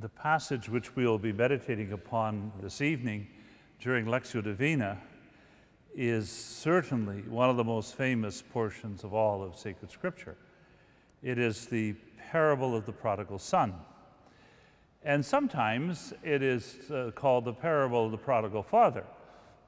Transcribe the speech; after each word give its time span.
The 0.00 0.08
passage 0.08 0.70
which 0.70 0.96
we 0.96 1.06
will 1.06 1.18
be 1.18 1.32
meditating 1.32 1.92
upon 1.92 2.50
this 2.62 2.80
evening 2.80 3.26
during 3.78 4.06
Lectio 4.06 4.42
Divina 4.42 4.98
is 5.94 6.30
certainly 6.30 7.20
one 7.28 7.50
of 7.50 7.58
the 7.58 7.64
most 7.64 7.94
famous 7.94 8.40
portions 8.40 9.04
of 9.04 9.12
all 9.12 9.42
of 9.42 9.54
sacred 9.54 9.90
scripture. 9.90 10.36
It 11.22 11.38
is 11.38 11.66
the 11.66 11.92
parable 12.30 12.74
of 12.74 12.86
the 12.86 12.92
prodigal 12.92 13.38
son. 13.38 13.74
And 15.04 15.22
sometimes 15.22 16.14
it 16.22 16.42
is 16.42 16.90
uh, 16.90 17.10
called 17.14 17.44
the 17.44 17.52
parable 17.52 18.06
of 18.06 18.12
the 18.12 18.18
prodigal 18.18 18.62
father, 18.62 19.04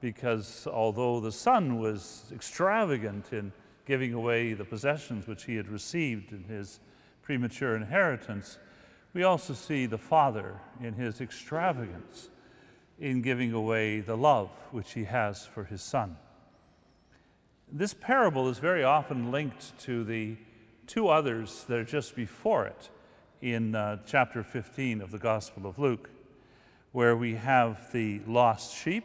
because 0.01 0.67
although 0.67 1.21
the 1.21 1.33
son 1.33 1.79
was 1.79 2.33
extravagant 2.33 3.35
in 3.35 3.53
giving 3.85 4.15
away 4.15 4.55
the 4.55 4.65
possessions 4.65 5.27
which 5.27 5.45
he 5.45 5.55
had 5.57 5.69
received 5.69 6.33
in 6.33 6.45
his 6.45 6.81
premature 7.21 7.77
inheritance, 7.77 8.59
we 9.15 9.23
also 9.23 9.55
see 9.55 9.87
the 9.87 9.97
father 9.97 10.61
in 10.83 10.93
his 10.95 11.21
extravagance 11.21 12.29
in 12.99 13.23
giving 13.23 13.53
away 13.53 14.01
the 14.01 14.17
love 14.17 14.51
which 14.73 14.93
he 14.93 15.05
has 15.05 15.47
for 15.47 15.65
his 15.65 15.81
son. 15.81 16.17
This 17.71 17.95
parable 17.95 18.49
is 18.49 18.59
very 18.59 18.83
often 18.83 19.31
linked 19.31 19.79
to 19.81 20.05
the 20.05 20.37
two 20.87 21.09
others 21.09 21.65
that 21.69 21.79
are 21.79 21.85
just 21.85 22.17
before 22.17 22.67
it 22.67 22.91
in 23.41 23.75
uh, 23.75 23.99
chapter 24.05 24.43
15 24.43 25.01
of 25.01 25.13
the 25.13 25.19
Gospel 25.19 25.67
of 25.67 25.79
Luke, 25.79 26.11
where 26.93 27.17
we 27.17 27.35
have 27.35 27.93
the 27.93 28.21
lost 28.27 28.77
sheep, 28.77 29.05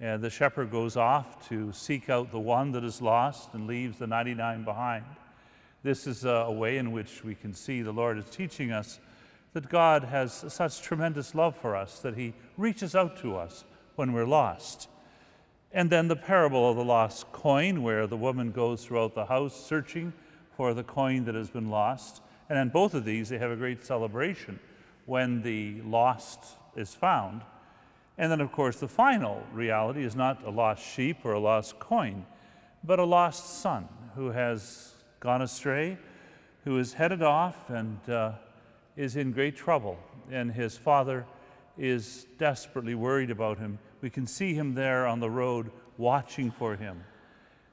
and 0.00 0.22
the 0.22 0.30
shepherd 0.30 0.70
goes 0.70 0.96
off 0.96 1.46
to 1.48 1.72
seek 1.72 2.08
out 2.08 2.30
the 2.30 2.40
one 2.40 2.72
that 2.72 2.84
is 2.84 3.02
lost 3.02 3.52
and 3.52 3.66
leaves 3.66 3.98
the 3.98 4.06
99 4.06 4.64
behind. 4.64 5.04
This 5.82 6.06
is 6.06 6.24
a, 6.24 6.30
a 6.30 6.52
way 6.52 6.78
in 6.78 6.90
which 6.90 7.22
we 7.22 7.34
can 7.34 7.52
see 7.52 7.82
the 7.82 7.92
Lord 7.92 8.18
is 8.18 8.24
teaching 8.30 8.72
us 8.72 8.98
that 9.56 9.70
God 9.70 10.04
has 10.04 10.44
such 10.48 10.82
tremendous 10.82 11.34
love 11.34 11.56
for 11.56 11.74
us 11.74 12.00
that 12.00 12.14
He 12.14 12.34
reaches 12.58 12.94
out 12.94 13.16
to 13.22 13.36
us 13.36 13.64
when 13.94 14.12
we're 14.12 14.26
lost. 14.26 14.86
And 15.72 15.88
then 15.88 16.08
the 16.08 16.14
parable 16.14 16.68
of 16.68 16.76
the 16.76 16.84
lost 16.84 17.32
coin, 17.32 17.82
where 17.82 18.06
the 18.06 18.18
woman 18.18 18.52
goes 18.52 18.84
throughout 18.84 19.14
the 19.14 19.24
house 19.24 19.56
searching 19.56 20.12
for 20.58 20.74
the 20.74 20.82
coin 20.82 21.24
that 21.24 21.34
has 21.34 21.48
been 21.48 21.70
lost. 21.70 22.20
And 22.50 22.58
in 22.58 22.68
both 22.68 22.92
of 22.92 23.06
these, 23.06 23.30
they 23.30 23.38
have 23.38 23.50
a 23.50 23.56
great 23.56 23.82
celebration 23.82 24.60
when 25.06 25.40
the 25.40 25.80
lost 25.86 26.58
is 26.76 26.94
found. 26.94 27.40
And 28.18 28.30
then, 28.30 28.42
of 28.42 28.52
course, 28.52 28.78
the 28.78 28.88
final 28.88 29.42
reality 29.54 30.04
is 30.04 30.14
not 30.14 30.44
a 30.44 30.50
lost 30.50 30.84
sheep 30.84 31.24
or 31.24 31.32
a 31.32 31.40
lost 31.40 31.78
coin, 31.78 32.26
but 32.84 32.98
a 32.98 33.06
lost 33.06 33.62
son 33.62 33.88
who 34.16 34.32
has 34.32 34.92
gone 35.18 35.40
astray, 35.40 35.96
who 36.64 36.78
is 36.78 36.92
headed 36.92 37.22
off 37.22 37.70
and 37.70 37.98
uh, 38.10 38.32
is 38.96 39.16
in 39.16 39.32
great 39.32 39.56
trouble. 39.56 39.98
And 40.30 40.50
his 40.50 40.76
father 40.76 41.26
is 41.78 42.26
desperately 42.38 42.94
worried 42.94 43.30
about 43.30 43.58
him. 43.58 43.78
We 44.00 44.10
can 44.10 44.26
see 44.26 44.54
him 44.54 44.74
there 44.74 45.06
on 45.06 45.20
the 45.20 45.30
road 45.30 45.70
watching 45.98 46.50
for 46.50 46.76
him. 46.76 47.04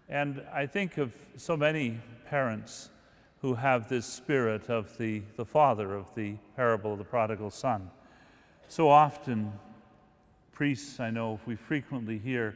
And 0.09 0.43
I 0.53 0.65
think 0.65 0.97
of 0.97 1.13
so 1.37 1.55
many 1.55 1.99
parents 2.29 2.89
who 3.41 3.55
have 3.55 3.89
this 3.89 4.05
spirit 4.05 4.69
of 4.69 4.97
the, 4.97 5.21
the 5.35 5.45
father 5.45 5.95
of 5.95 6.13
the 6.15 6.35
parable 6.55 6.93
of 6.93 6.97
the 6.97 7.03
prodigal 7.03 7.51
son. 7.51 7.89
So 8.67 8.89
often, 8.89 9.51
priests, 10.51 10.99
I 10.99 11.09
know, 11.09 11.39
we 11.45 11.55
frequently 11.55 12.17
hear 12.17 12.55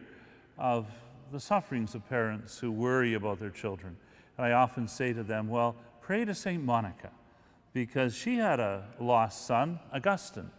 of 0.57 0.87
the 1.31 1.39
sufferings 1.39 1.93
of 1.93 2.07
parents 2.07 2.57
who 2.57 2.71
worry 2.71 3.15
about 3.15 3.39
their 3.39 3.49
children. 3.49 3.97
And 4.37 4.45
I 4.45 4.51
often 4.53 4.87
say 4.87 5.13
to 5.13 5.23
them, 5.23 5.49
well, 5.49 5.75
pray 6.01 6.23
to 6.25 6.33
St. 6.33 6.63
Monica, 6.63 7.11
because 7.85 8.15
she 8.15 8.37
had 8.37 8.59
a 8.59 8.83
lost 8.99 9.45
son, 9.45 9.79
Augustine, 9.93 10.49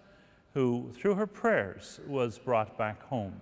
who, 0.54 0.92
through 0.94 1.14
her 1.14 1.26
prayers, 1.26 1.98
was 2.06 2.38
brought 2.38 2.78
back 2.78 3.02
home. 3.02 3.40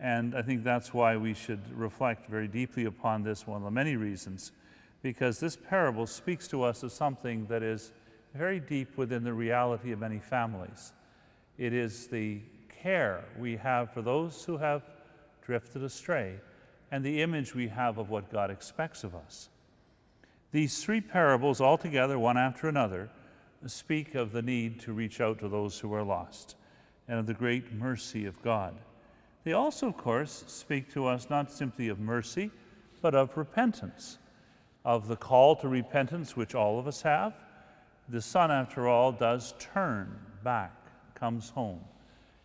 And 0.00 0.34
I 0.34 0.42
think 0.42 0.64
that's 0.64 0.94
why 0.94 1.16
we 1.16 1.34
should 1.34 1.60
reflect 1.76 2.28
very 2.28 2.48
deeply 2.48 2.86
upon 2.86 3.22
this, 3.22 3.46
one 3.46 3.58
of 3.58 3.64
the 3.64 3.70
many 3.70 3.96
reasons 3.96 4.52
because 5.02 5.38
this 5.38 5.56
parable 5.56 6.06
speaks 6.06 6.48
to 6.48 6.62
us 6.62 6.82
of 6.82 6.90
something 6.90 7.46
that 7.46 7.62
is 7.62 7.92
very 8.34 8.58
deep 8.58 8.96
within 8.96 9.22
the 9.22 9.32
reality 9.32 9.92
of 9.92 10.00
many 10.00 10.18
families. 10.18 10.92
It 11.58 11.72
is 11.72 12.08
the 12.08 12.40
care 12.82 13.24
we 13.38 13.56
have 13.56 13.92
for 13.92 14.02
those 14.02 14.42
who 14.44 14.56
have 14.56 14.82
drifted 15.42 15.84
astray 15.84 16.40
and 16.90 17.04
the 17.04 17.22
image 17.22 17.54
we 17.54 17.68
have 17.68 17.98
of 17.98 18.10
what 18.10 18.32
God 18.32 18.50
expects 18.50 19.04
of 19.04 19.14
us. 19.14 19.48
These 20.56 20.82
three 20.82 21.02
parables, 21.02 21.60
altogether, 21.60 22.18
one 22.18 22.38
after 22.38 22.66
another, 22.66 23.10
speak 23.66 24.14
of 24.14 24.32
the 24.32 24.40
need 24.40 24.80
to 24.80 24.94
reach 24.94 25.20
out 25.20 25.38
to 25.40 25.50
those 25.50 25.78
who 25.78 25.92
are 25.92 26.02
lost 26.02 26.56
and 27.06 27.18
of 27.18 27.26
the 27.26 27.34
great 27.34 27.74
mercy 27.74 28.24
of 28.24 28.40
God. 28.40 28.74
They 29.44 29.52
also, 29.52 29.88
of 29.88 29.98
course, 29.98 30.44
speak 30.46 30.90
to 30.94 31.04
us 31.08 31.28
not 31.28 31.52
simply 31.52 31.88
of 31.88 31.98
mercy, 31.98 32.50
but 33.02 33.14
of 33.14 33.36
repentance 33.36 34.16
of 34.82 35.08
the 35.08 35.16
call 35.16 35.56
to 35.56 35.68
repentance, 35.68 36.38
which 36.38 36.54
all 36.54 36.78
of 36.78 36.86
us 36.86 37.02
have, 37.02 37.34
the 38.08 38.22
Son, 38.22 38.50
after 38.50 38.88
all, 38.88 39.12
does 39.12 39.52
turn 39.58 40.18
back, 40.42 40.74
comes 41.14 41.50
home. 41.50 41.80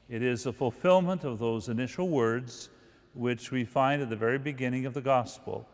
It 0.10 0.22
is 0.22 0.46
a 0.46 0.52
fulfillment 0.52 1.24
of 1.24 1.40
those 1.40 1.70
initial 1.70 2.10
words 2.10 2.68
which 3.14 3.52
we 3.52 3.64
find 3.64 4.02
at 4.02 4.10
the 4.10 4.18
very 4.18 4.38
beginning 4.38 4.86
of 4.86 4.94
the 4.94 5.00
gospel, 5.00 5.66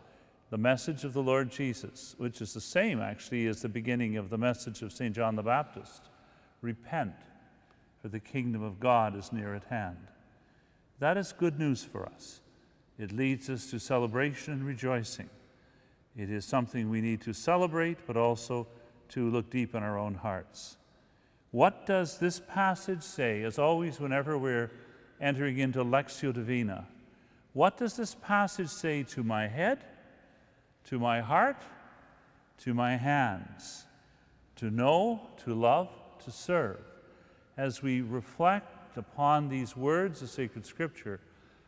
the 0.49 0.57
message 0.57 1.03
of 1.03 1.13
the 1.13 1.21
Lord 1.21 1.51
Jesus, 1.51 2.15
which 2.17 2.41
is 2.41 2.53
the 2.53 2.61
same 2.61 3.01
actually 3.01 3.47
as 3.47 3.61
the 3.61 3.69
beginning 3.69 4.15
of 4.15 4.29
the 4.29 4.37
message 4.37 4.81
of 4.81 4.93
St. 4.93 5.13
John 5.13 5.35
the 5.35 5.43
Baptist 5.43 6.09
Repent, 6.61 7.15
for 8.01 8.07
the 8.07 8.19
kingdom 8.19 8.63
of 8.63 8.79
God 8.79 9.15
is 9.17 9.33
near 9.33 9.53
at 9.53 9.65
hand. 9.65 10.07
That 10.99 11.17
is 11.17 11.33
good 11.33 11.59
news 11.59 11.83
for 11.83 12.05
us. 12.05 12.39
It 12.97 13.11
leads 13.11 13.49
us 13.49 13.69
to 13.71 13.79
celebration 13.79 14.53
and 14.53 14.65
rejoicing. 14.65 15.29
It 16.15 16.31
is 16.31 16.45
something 16.45 16.89
we 16.89 17.01
need 17.01 17.21
to 17.21 17.33
celebrate, 17.33 18.07
but 18.07 18.17
also 18.17 18.67
to 19.09 19.29
look 19.29 19.49
deep 19.49 19.75
in 19.75 19.83
our 19.83 19.99
own 19.99 20.15
hearts. 20.15 20.77
What 21.51 21.85
does 21.85 22.17
this 22.17 22.39
passage 22.39 23.03
say, 23.03 23.43
as 23.43 23.59
always, 23.59 23.99
whenever 23.99 24.37
we're 24.37 24.71
entering 25.21 25.59
into 25.59 25.83
Lectio 25.83 26.33
Divina? 26.33 26.87
What 27.53 27.77
does 27.77 27.95
this 27.95 28.15
passage 28.15 28.69
say 28.69 29.03
to 29.03 29.23
my 29.23 29.47
head, 29.47 29.83
to 30.87 30.97
my 30.99 31.21
heart, 31.21 31.61
to 32.59 32.73
my 32.73 32.97
hands? 32.97 33.85
To 34.57 34.71
know, 34.71 35.21
to 35.45 35.53
love, 35.53 35.89
to 36.25 36.31
serve. 36.31 36.79
As 37.57 37.83
we 37.83 38.01
reflect 38.01 38.97
upon 38.97 39.49
these 39.49 39.77
words 39.77 40.21
of 40.21 40.29
sacred 40.29 40.65
scripture, 40.65 41.19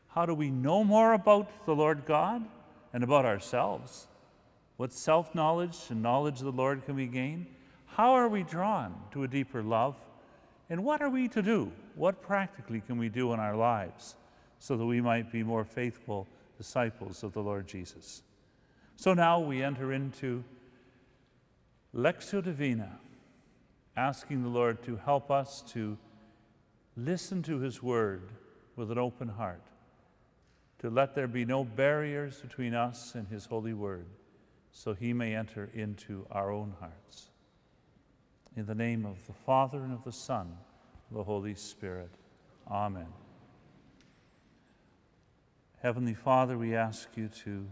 how 0.09 0.25
do 0.25 0.34
we 0.34 0.50
know 0.50 0.84
more 0.84 1.13
about 1.13 1.66
the 1.66 1.75
Lord 1.75 2.06
God 2.06 2.44
and 2.94 3.03
about 3.03 3.25
ourselves? 3.25 4.07
What 4.78 4.94
self 4.94 5.36
knowledge 5.36 5.78
and 5.90 6.01
knowledge 6.01 6.40
of 6.40 6.46
the 6.46 6.51
Lord 6.51 6.86
can 6.86 6.96
we 6.96 7.06
gain? 7.06 7.46
How 7.86 8.13
are 8.13 8.30
we 8.30 8.44
drawn 8.44 8.96
to 9.12 9.24
a 9.24 9.28
deeper 9.28 9.62
love? 9.62 9.96
And 10.69 10.84
what 10.84 11.01
are 11.01 11.09
we 11.09 11.28
to 11.30 11.41
do? 11.41 11.72
What 11.96 12.22
practically 12.22 12.81
can 12.81 12.97
we 12.97 13.09
do 13.09 13.34
in 13.34 13.40
our 13.40 13.56
lives 13.56 14.16
so 14.59 14.78
that 14.78 14.86
we 14.86 15.01
might 15.01 15.31
be 15.31 15.44
more 15.44 15.66
faithful 15.66 16.28
disciples 16.57 17.24
of 17.24 17.34
the 17.34 17.41
Lord 17.41 17.68
Jesus? 17.68 18.24
So 19.00 19.14
now 19.14 19.40
we 19.40 19.64
enter 19.64 19.94
into 19.94 20.44
Lectio 21.96 22.44
Divina, 22.44 23.00
asking 23.96 24.44
the 24.44 24.50
Lord 24.50 24.84
to 24.84 24.98
help 24.98 25.32
us 25.32 25.64
to 25.70 25.98
listen 26.98 27.42
to 27.44 27.60
His 27.60 27.82
word 27.82 28.24
with 28.76 28.92
an 28.92 28.98
open 28.98 29.30
heart, 29.30 29.64
to 30.80 30.90
let 30.90 31.16
there 31.16 31.30
be 31.30 31.46
no 31.46 31.64
barriers 31.64 32.42
between 32.42 32.74
us 32.74 33.16
and 33.16 33.26
His 33.30 33.46
holy 33.46 33.74
word 33.74 34.06
so 34.74 34.94
he 34.94 35.14
may 35.14 35.34
enter 35.34 35.70
into 35.74 36.28
our 36.30 36.52
own 36.52 36.74
hearts. 36.81 37.30
In 38.58 38.66
the 38.66 38.76
name 38.76 39.06
of 39.06 39.26
the 39.28 39.34
Father, 39.46 39.78
and 39.78 39.94
of 39.94 40.04
the 40.04 40.12
Son, 40.12 40.57
the 41.10 41.24
Holy 41.24 41.56
Spirit. 41.56 42.12
Amen. 42.69 43.07
Heavenly 45.81 46.16
Father, 46.16 46.57
we 46.57 46.75
ask 46.75 47.07
you 47.16 47.30
to 47.46 47.66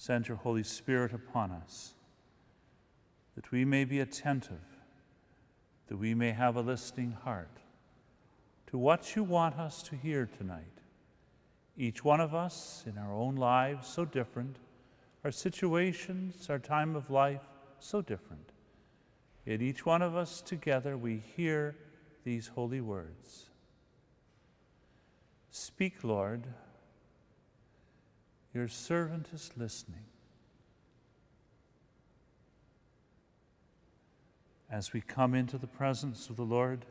send 0.00 0.26
your 0.28 0.38
Holy 0.38 0.62
Spirit 0.62 1.12
upon 1.12 1.50
us, 1.50 1.92
that 3.34 3.52
we 3.52 3.66
may 3.66 3.84
be 3.84 4.00
attentive, 4.00 4.64
that 5.88 5.98
we 5.98 6.14
may 6.14 6.30
have 6.30 6.56
a 6.56 6.62
listening 6.62 7.12
heart 7.12 7.58
to 8.66 8.78
what 8.78 9.14
you 9.14 9.22
want 9.22 9.58
us 9.58 9.82
to 9.82 9.96
hear 9.96 10.26
tonight. 10.38 10.64
Each 11.76 12.02
one 12.02 12.18
of 12.18 12.34
us 12.34 12.82
in 12.86 12.96
our 12.96 13.12
own 13.12 13.36
lives, 13.36 13.88
so 13.88 14.06
different 14.06 14.56
our 15.22 15.30
situations, 15.30 16.48
our 16.48 16.58
time 16.58 16.96
of 16.96 17.10
life, 17.10 17.42
so 17.78 18.00
different. 18.00 18.52
Yet 19.44 19.60
each 19.60 19.84
one 19.84 20.00
of 20.00 20.16
us 20.16 20.40
together, 20.40 20.96
we 20.96 21.22
hear 21.36 21.76
these 22.24 22.46
holy 22.46 22.80
words. 22.80 23.50
Speak, 25.50 26.02
Lord. 26.02 26.46
Your 28.52 28.68
servant 28.68 29.28
is 29.32 29.50
listening. 29.56 30.04
as 34.70 34.92
we 34.92 35.00
come 35.00 35.34
into 35.34 35.58
the 35.58 35.66
presence 35.66 36.30
of 36.30 36.36
the 36.36 36.44
Lord, 36.44 36.84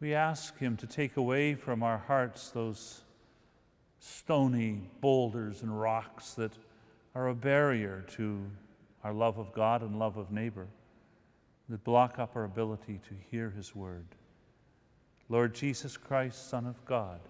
we 0.00 0.12
ask 0.12 0.58
Him 0.58 0.76
to 0.78 0.86
take 0.86 1.16
away 1.16 1.54
from 1.54 1.82
our 1.82 1.98
hearts 1.98 2.50
those 2.50 3.02
stony 4.00 4.82
boulders 5.00 5.62
and 5.62 5.78
rocks 5.78 6.34
that 6.34 6.52
are 7.14 7.28
a 7.28 7.34
barrier 7.34 8.04
to 8.16 8.40
our 9.04 9.12
love 9.12 9.38
of 9.38 9.52
God 9.52 9.82
and 9.82 9.98
love 9.98 10.16
of 10.16 10.32
neighbor, 10.32 10.66
that 11.68 11.84
block 11.84 12.18
up 12.18 12.34
our 12.34 12.44
ability 12.44 13.00
to 13.08 13.14
hear 13.30 13.50
His 13.50 13.74
word. 13.76 14.06
Lord 15.28 15.54
Jesus 15.54 15.96
Christ, 15.96 16.50
Son 16.50 16.66
of 16.66 16.84
God, 16.84 17.20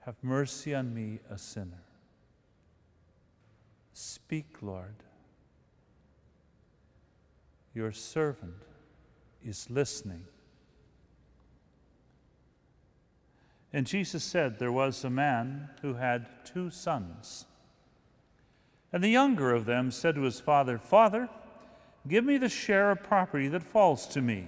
have 0.00 0.16
mercy 0.22 0.74
on 0.74 0.94
me, 0.94 1.20
a 1.30 1.38
sinner. 1.38 1.82
Speak, 3.92 4.56
Lord. 4.62 4.94
Your 7.74 7.92
servant 7.92 8.62
is 9.44 9.68
listening. 9.70 10.24
And 13.72 13.86
Jesus 13.86 14.24
said 14.24 14.58
there 14.58 14.72
was 14.72 15.04
a 15.04 15.10
man 15.10 15.68
who 15.82 15.94
had 15.94 16.26
two 16.44 16.70
sons. 16.70 17.46
And 18.92 19.04
the 19.04 19.08
younger 19.08 19.54
of 19.54 19.66
them 19.66 19.90
said 19.90 20.16
to 20.16 20.22
his 20.22 20.40
father, 20.40 20.78
Father, 20.78 21.28
give 22.08 22.24
me 22.24 22.38
the 22.38 22.48
share 22.48 22.90
of 22.90 23.02
property 23.02 23.46
that 23.48 23.62
falls 23.62 24.06
to 24.08 24.20
me. 24.20 24.46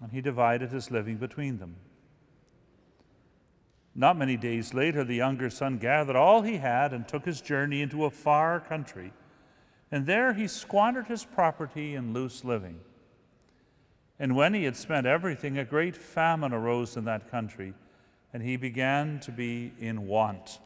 And 0.00 0.12
he 0.12 0.22
divided 0.22 0.70
his 0.70 0.90
living 0.90 1.16
between 1.16 1.58
them. 1.58 1.76
Not 3.94 4.16
many 4.16 4.36
days 4.36 4.72
later, 4.72 5.04
the 5.04 5.16
younger 5.16 5.50
son 5.50 5.78
gathered 5.78 6.16
all 6.16 6.42
he 6.42 6.58
had 6.58 6.92
and 6.92 7.06
took 7.06 7.24
his 7.24 7.40
journey 7.40 7.82
into 7.82 8.04
a 8.04 8.10
far 8.10 8.60
country. 8.60 9.12
And 9.90 10.06
there 10.06 10.32
he 10.32 10.46
squandered 10.46 11.08
his 11.08 11.24
property 11.24 11.94
in 11.94 12.12
loose 12.12 12.44
living. 12.44 12.80
And 14.18 14.36
when 14.36 14.54
he 14.54 14.64
had 14.64 14.76
spent 14.76 15.06
everything, 15.06 15.58
a 15.58 15.64
great 15.64 15.96
famine 15.96 16.52
arose 16.52 16.96
in 16.96 17.04
that 17.06 17.30
country, 17.30 17.74
and 18.32 18.42
he 18.42 18.56
began 18.56 19.18
to 19.20 19.32
be 19.32 19.72
in 19.80 20.06
want. 20.06 20.60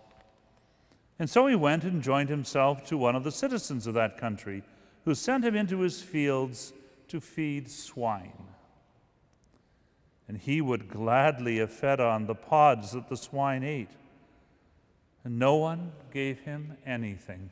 And 1.19 1.31
so 1.31 1.47
he 1.47 1.55
went 1.55 1.85
and 1.85 2.03
joined 2.03 2.29
himself 2.29 2.85
to 2.87 2.99
one 2.99 3.15
of 3.15 3.25
the 3.25 3.31
citizens 3.31 3.87
of 3.87 3.95
that 3.95 4.19
country, 4.19 4.65
who 5.05 5.15
sent 5.15 5.45
him 5.45 5.55
into 5.55 5.81
his 5.81 6.03
fields 6.03 6.73
to 7.09 7.21
feed 7.21 7.71
swine. 7.71 8.33
And 10.27 10.39
he 10.39 10.61
would 10.61 10.89
gladly 10.89 11.59
have 11.59 11.73
fed 11.73 12.01
on 12.01 12.27
the 12.27 12.35
pods 12.35 12.93
that 12.93 13.09
the 13.09 13.17
swine 13.17 13.63
ate, 13.63 13.91
and 15.23 15.39
no 15.39 15.57
one 15.57 15.93
gave 16.13 16.41
him 16.41 16.77
anything. 16.87 17.51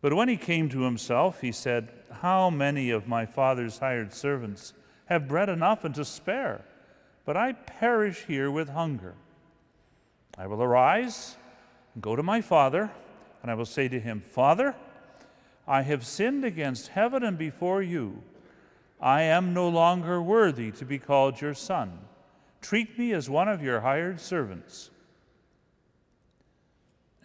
But 0.00 0.14
when 0.14 0.28
he 0.28 0.36
came 0.36 0.68
to 0.70 0.82
himself, 0.82 1.40
he 1.40 1.52
said, 1.52 1.90
How 2.10 2.48
many 2.48 2.90
of 2.90 3.06
my 3.06 3.26
father's 3.26 3.78
hired 3.78 4.14
servants 4.14 4.72
have 5.06 5.28
bread 5.28 5.48
enough 5.48 5.84
and 5.84 5.94
to 5.96 6.04
spare? 6.04 6.64
But 7.24 7.36
I 7.36 7.52
perish 7.52 8.24
here 8.26 8.50
with 8.50 8.70
hunger. 8.70 9.14
I 10.38 10.46
will 10.46 10.62
arise 10.62 11.36
and 11.94 12.02
go 12.02 12.16
to 12.16 12.22
my 12.22 12.40
father, 12.40 12.90
and 13.42 13.50
I 13.50 13.54
will 13.54 13.66
say 13.66 13.88
to 13.88 14.00
him, 14.00 14.20
Father, 14.20 14.74
I 15.66 15.82
have 15.82 16.06
sinned 16.06 16.44
against 16.44 16.88
heaven 16.88 17.22
and 17.22 17.36
before 17.36 17.82
you. 17.82 18.22
I 19.00 19.22
am 19.22 19.54
no 19.54 19.68
longer 19.68 20.20
worthy 20.20 20.70
to 20.72 20.84
be 20.84 20.98
called 20.98 21.40
your 21.40 21.54
son. 21.54 21.98
Treat 22.60 22.98
me 22.98 23.12
as 23.12 23.30
one 23.30 23.48
of 23.48 23.62
your 23.62 23.80
hired 23.80 24.20
servants. 24.20 24.90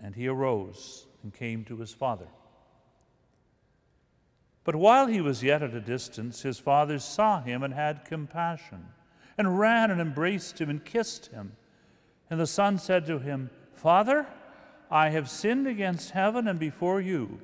And 0.01 0.15
he 0.15 0.27
arose 0.27 1.07
and 1.23 1.33
came 1.33 1.65
to 1.65 1.77
his 1.77 1.93
father. 1.93 2.27
But 4.63 4.75
while 4.75 5.07
he 5.07 5.21
was 5.21 5.43
yet 5.43 5.61
at 5.61 5.73
a 5.73 5.81
distance, 5.81 6.41
his 6.41 6.57
father 6.57 6.97
saw 6.97 7.41
him 7.41 7.61
and 7.61 7.73
had 7.73 8.05
compassion, 8.05 8.87
and 9.37 9.59
ran 9.59 9.91
and 9.91 10.01
embraced 10.01 10.59
him 10.59 10.69
and 10.69 10.83
kissed 10.83 11.27
him. 11.27 11.55
And 12.29 12.39
the 12.39 12.47
son 12.47 12.79
said 12.79 13.05
to 13.05 13.19
him, 13.19 13.51
Father, 13.73 14.25
I 14.89 15.09
have 15.09 15.29
sinned 15.29 15.67
against 15.67 16.11
heaven 16.11 16.47
and 16.47 16.59
before 16.59 17.01
you. 17.01 17.39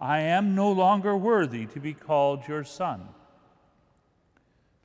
I 0.00 0.20
am 0.20 0.54
no 0.54 0.72
longer 0.72 1.16
worthy 1.16 1.66
to 1.66 1.80
be 1.80 1.94
called 1.94 2.48
your 2.48 2.64
son. 2.64 3.08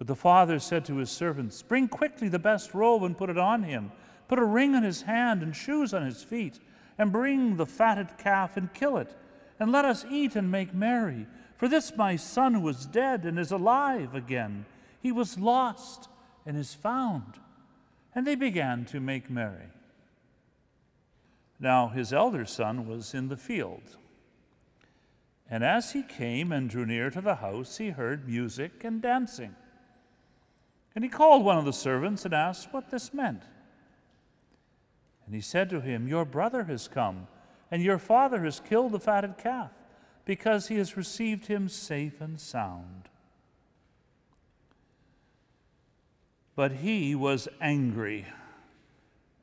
But 0.01 0.07
the 0.07 0.15
father 0.15 0.57
said 0.57 0.83
to 0.86 0.95
his 0.95 1.12
servants, 1.12 1.62
Bring 1.62 1.88
quickly 1.88 2.27
the 2.27 2.39
best 2.39 2.74
robe 2.74 3.03
and 3.03 3.15
put 3.15 3.30
it 3.30 3.38
on 3.38 3.62
him. 3.62 3.92
Put 4.27 4.39
a 4.39 4.44
ring 4.44 4.74
on 4.74 4.81
his 4.81 5.03
hand 5.03 5.44
and 5.44 5.56
shoes 5.56 5.94
on 5.94 6.03
his 6.03 6.24
feet, 6.24 6.59
and 6.98 7.12
bring 7.12 7.57
the 7.57 7.68
fatted 7.68 8.18
calf 8.18 8.57
and 8.57 8.74
kill 8.74 8.98
it, 8.98 9.15
and 9.59 9.71
let 9.71 9.86
us 9.86 10.03
eat 10.09 10.36
and 10.36 10.50
make 10.50 10.74
merry. 10.74 11.27
For 11.56 11.68
this 11.68 11.95
my 11.95 12.15
son 12.15 12.63
was 12.63 12.88
dead 12.88 13.25
and 13.25 13.38
is 13.38 13.51
alive 13.51 14.15
again. 14.15 14.65
He 15.00 15.12
was 15.12 15.38
lost 15.38 16.09
and 16.48 16.57
is 16.57 16.74
found. 16.74 17.39
And 18.15 18.25
they 18.25 18.33
began 18.33 18.86
to 18.86 19.00
make 19.00 19.30
merry. 19.30 19.69
Now 21.59 21.89
his 21.89 22.12
elder 22.12 22.45
son 22.45 22.88
was 22.88 23.13
in 23.13 23.27
the 23.27 23.38
field. 23.38 23.98
And 25.48 25.63
as 25.63 25.92
he 25.92 26.01
came 26.01 26.51
and 26.51 26.71
drew 26.71 26.88
near 26.88 27.12
to 27.12 27.21
the 27.21 27.36
house, 27.36 27.77
he 27.77 27.92
heard 27.92 28.27
music 28.27 28.83
and 28.83 29.00
dancing. 29.00 29.56
And 30.93 31.03
he 31.03 31.09
called 31.09 31.45
one 31.45 31.57
of 31.57 31.65
the 31.65 31.73
servants 31.73 32.25
and 32.25 32.33
asked 32.33 32.69
what 32.71 32.89
this 32.89 33.13
meant. 33.13 33.43
And 35.25 35.33
he 35.33 35.41
said 35.41 35.69
to 35.69 35.79
him, 35.79 36.07
Your 36.07 36.25
brother 36.25 36.65
has 36.65 36.88
come, 36.88 37.27
and 37.69 37.81
your 37.81 37.97
father 37.97 38.43
has 38.43 38.59
killed 38.59 38.91
the 38.91 38.99
fatted 38.99 39.38
calf 39.38 39.71
because 40.25 40.67
he 40.67 40.75
has 40.75 40.97
received 40.97 41.47
him 41.47 41.69
safe 41.69 42.19
and 42.19 42.39
sound. 42.39 43.09
But 46.55 46.73
he 46.73 47.15
was 47.15 47.47
angry 47.61 48.25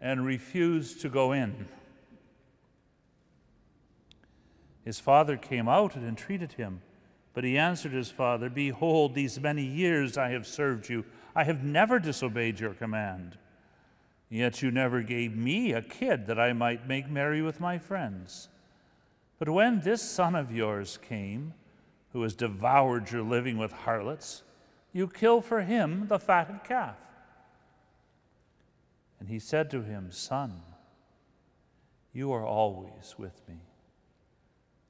and 0.01 0.25
refused 0.25 1.01
to 1.01 1.09
go 1.09 1.33
in. 1.33 1.69
His 4.85 5.01
father 5.01 5.37
came 5.37 5.69
out 5.69 5.97
and 5.97 6.07
entreated 6.07 6.53
him, 6.53 6.83
but 7.39 7.45
he 7.45 7.57
answered 7.57 7.93
his 7.93 8.11
father, 8.11 8.51
Behold, 8.51 9.15
these 9.15 9.39
many 9.39 9.63
years 9.63 10.19
I 10.19 10.31
have 10.31 10.45
served 10.45 10.89
you. 10.89 11.05
I 11.37 11.45
have 11.45 11.63
never 11.63 12.01
disobeyed 12.01 12.59
your 12.59 12.75
command. 12.75 13.39
Yet 14.29 14.61
you 14.61 14.73
never 14.73 15.03
gave 15.03 15.37
me 15.37 15.71
a 15.71 15.81
kid 15.81 16.27
that 16.27 16.41
I 16.41 16.53
might 16.53 16.89
make 16.89 17.09
merry 17.09 17.41
with 17.41 17.61
my 17.61 17.79
friends. 17.79 18.49
But 19.39 19.51
when 19.51 19.83
this 19.83 20.03
son 20.03 20.35
of 20.35 20.51
yours 20.51 20.99
came, 21.09 21.55
who 22.13 22.23
has 22.23 22.35
devoured 22.35 23.13
your 23.13 23.23
living 23.23 23.57
with 23.57 23.71
harlots, 23.71 24.43
you 24.93 25.07
kill 25.07 25.41
for 25.41 25.61
him 25.61 26.09
the 26.09 26.19
fatted 26.19 26.65
calf. 26.65 26.97
And 29.21 29.29
he 29.29 29.39
said 29.39 29.71
to 29.71 29.83
him, 29.83 30.11
Son, 30.11 30.61
you 32.13 32.33
are 32.33 32.45
always 32.45 33.15
with 33.17 33.41
me, 33.49 33.61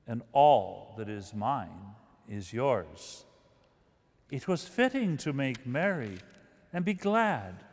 and 0.06 0.22
all 0.32 0.94
that 0.96 1.10
is 1.10 1.34
mine 1.34 1.94
is 2.28 2.52
yours. 2.52 3.24
It 4.30 4.46
was 4.46 4.66
fitting 4.66 5.16
to 5.18 5.32
make 5.32 5.66
merry 5.66 6.18
and 6.72 6.84
be 6.84 6.94
glad, 6.94 7.64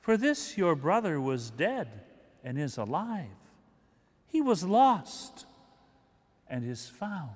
for 0.00 0.16
this 0.16 0.58
your 0.58 0.74
brother 0.74 1.20
was 1.20 1.50
dead 1.50 1.88
and 2.42 2.58
is 2.58 2.76
alive. 2.76 3.26
He 4.26 4.40
was 4.40 4.64
lost 4.64 5.46
and 6.48 6.68
is 6.68 6.88
found. 6.88 7.30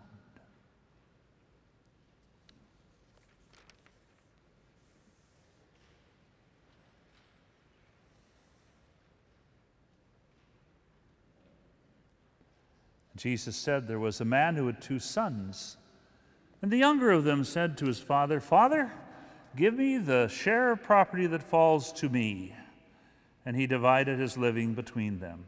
Jesus 13.16 13.54
said 13.54 13.86
there 13.86 13.98
was 13.98 14.22
a 14.22 14.24
man 14.24 14.56
who 14.56 14.66
had 14.66 14.80
two 14.80 14.98
sons. 14.98 15.76
And 16.62 16.70
the 16.70 16.76
younger 16.76 17.10
of 17.10 17.24
them 17.24 17.44
said 17.44 17.78
to 17.78 17.86
his 17.86 18.00
father, 18.00 18.40
Father, 18.40 18.92
give 19.56 19.74
me 19.74 19.98
the 19.98 20.28
share 20.28 20.72
of 20.72 20.82
property 20.82 21.26
that 21.26 21.42
falls 21.42 21.92
to 21.94 22.08
me. 22.08 22.54
And 23.46 23.56
he 23.56 23.66
divided 23.66 24.18
his 24.18 24.36
living 24.36 24.74
between 24.74 25.20
them. 25.20 25.46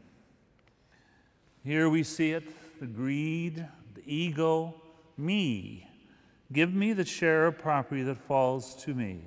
Here 1.63 1.89
we 1.89 2.03
see 2.03 2.31
it 2.31 2.43
the 2.79 2.87
greed, 2.87 3.65
the 3.93 4.03
ego, 4.05 4.75
me. 5.15 5.87
Give 6.51 6.73
me 6.73 6.93
the 6.93 7.05
share 7.05 7.47
of 7.47 7.57
property 7.57 8.03
that 8.03 8.17
falls 8.17 8.75
to 8.83 8.93
me. 8.93 9.21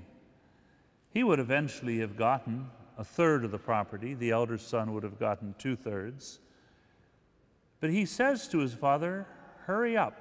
He 1.10 1.24
would 1.24 1.38
eventually 1.38 2.00
have 2.00 2.16
gotten 2.16 2.68
a 2.98 3.04
third 3.04 3.44
of 3.44 3.50
the 3.50 3.58
property. 3.58 4.12
The 4.14 4.30
elder 4.30 4.58
son 4.58 4.92
would 4.92 5.02
have 5.02 5.18
gotten 5.18 5.54
two 5.58 5.76
thirds. 5.76 6.40
But 7.80 7.90
he 7.90 8.04
says 8.04 8.48
to 8.48 8.58
his 8.58 8.74
father, 8.74 9.26
Hurry 9.64 9.96
up. 9.96 10.20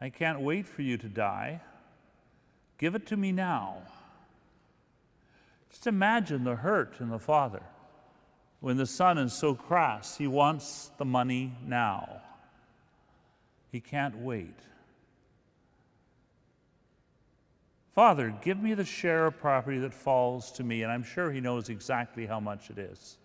I 0.00 0.10
can't 0.10 0.40
wait 0.40 0.66
for 0.66 0.82
you 0.82 0.96
to 0.98 1.08
die. 1.08 1.60
Give 2.78 2.94
it 2.94 3.06
to 3.06 3.16
me 3.16 3.32
now. 3.32 3.78
Just 5.70 5.86
imagine 5.86 6.44
the 6.44 6.56
hurt 6.56 7.00
in 7.00 7.10
the 7.10 7.18
father. 7.18 7.62
When 8.60 8.76
the 8.76 8.86
son 8.86 9.18
is 9.18 9.32
so 9.32 9.54
crass, 9.54 10.16
he 10.16 10.26
wants 10.26 10.90
the 10.98 11.04
money 11.04 11.52
now. 11.64 12.20
He 13.70 13.80
can't 13.80 14.18
wait. 14.18 14.58
Father, 17.94 18.34
give 18.42 18.60
me 18.60 18.74
the 18.74 18.84
share 18.84 19.26
of 19.26 19.38
property 19.38 19.78
that 19.78 19.92
falls 19.92 20.52
to 20.52 20.64
me, 20.64 20.82
and 20.82 20.92
I'm 20.92 21.02
sure 21.02 21.32
he 21.32 21.40
knows 21.40 21.68
exactly 21.68 22.26
how 22.26 22.38
much 22.38 22.70
it 22.70 22.78
is. 22.78 23.18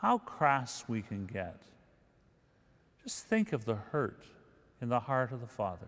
How 0.00 0.18
crass 0.18 0.84
we 0.88 1.00
can 1.00 1.26
get. 1.26 1.62
Just 3.04 3.26
think 3.26 3.52
of 3.52 3.64
the 3.64 3.76
hurt 3.76 4.24
in 4.82 4.88
the 4.88 5.00
heart 5.00 5.32
of 5.32 5.40
the 5.40 5.46
Father. 5.46 5.86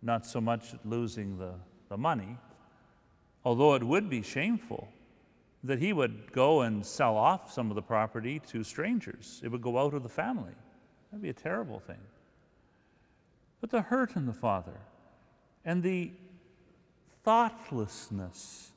Not 0.00 0.24
so 0.24 0.40
much 0.40 0.74
losing 0.84 1.36
the, 1.36 1.54
the 1.88 1.98
money, 1.98 2.38
although 3.44 3.74
it 3.74 3.82
would 3.82 4.08
be 4.08 4.22
shameful 4.22 4.88
that 5.64 5.80
he 5.80 5.92
would 5.92 6.32
go 6.32 6.60
and 6.60 6.86
sell 6.86 7.16
off 7.16 7.52
some 7.52 7.70
of 7.70 7.74
the 7.74 7.82
property 7.82 8.40
to 8.46 8.62
strangers. 8.62 9.40
It 9.42 9.48
would 9.48 9.60
go 9.60 9.76
out 9.76 9.92
of 9.92 10.04
the 10.04 10.08
family. 10.08 10.52
That'd 11.10 11.22
be 11.22 11.30
a 11.30 11.34
terrible 11.34 11.80
thing. 11.80 11.98
But 13.60 13.70
the 13.70 13.82
hurt 13.82 14.14
in 14.14 14.26
the 14.26 14.32
Father 14.32 14.80
and 15.64 15.82
the 15.82 16.12
thoughtlessness 17.24 18.70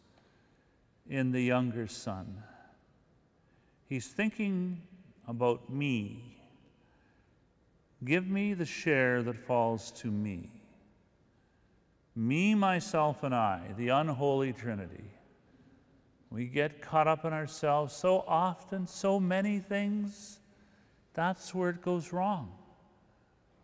in 1.08 1.32
the 1.32 1.42
younger 1.42 1.88
son. 1.88 2.42
He's 3.88 4.08
thinking 4.08 4.82
about 5.28 5.70
me. 5.70 6.41
Give 8.04 8.28
me 8.28 8.54
the 8.54 8.66
share 8.66 9.22
that 9.24 9.38
falls 9.38 9.92
to 9.92 10.08
me. 10.08 10.50
Me, 12.16 12.56
myself, 12.56 13.24
and 13.24 13.34
I, 13.34 13.62
the 13.78 13.90
unholy 13.90 14.54
Trinity. 14.54 15.12
We 16.30 16.46
get 16.46 16.82
caught 16.82 17.08
up 17.08 17.26
in 17.26 17.34
ourselves 17.34 17.94
so 17.94 18.24
often, 18.28 18.88
so 18.88 19.20
many 19.20 19.60
things. 19.60 20.40
That's 21.14 21.54
where 21.54 21.70
it 21.70 21.82
goes 21.82 22.12
wrong. 22.12 22.52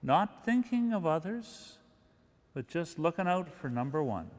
Not 0.03 0.45
thinking 0.45 0.93
of 0.93 1.05
others, 1.05 1.77
but 2.53 2.67
just 2.67 2.99
looking 2.99 3.27
out 3.27 3.49
for 3.49 3.69
number 3.69 4.03
one 4.03 4.29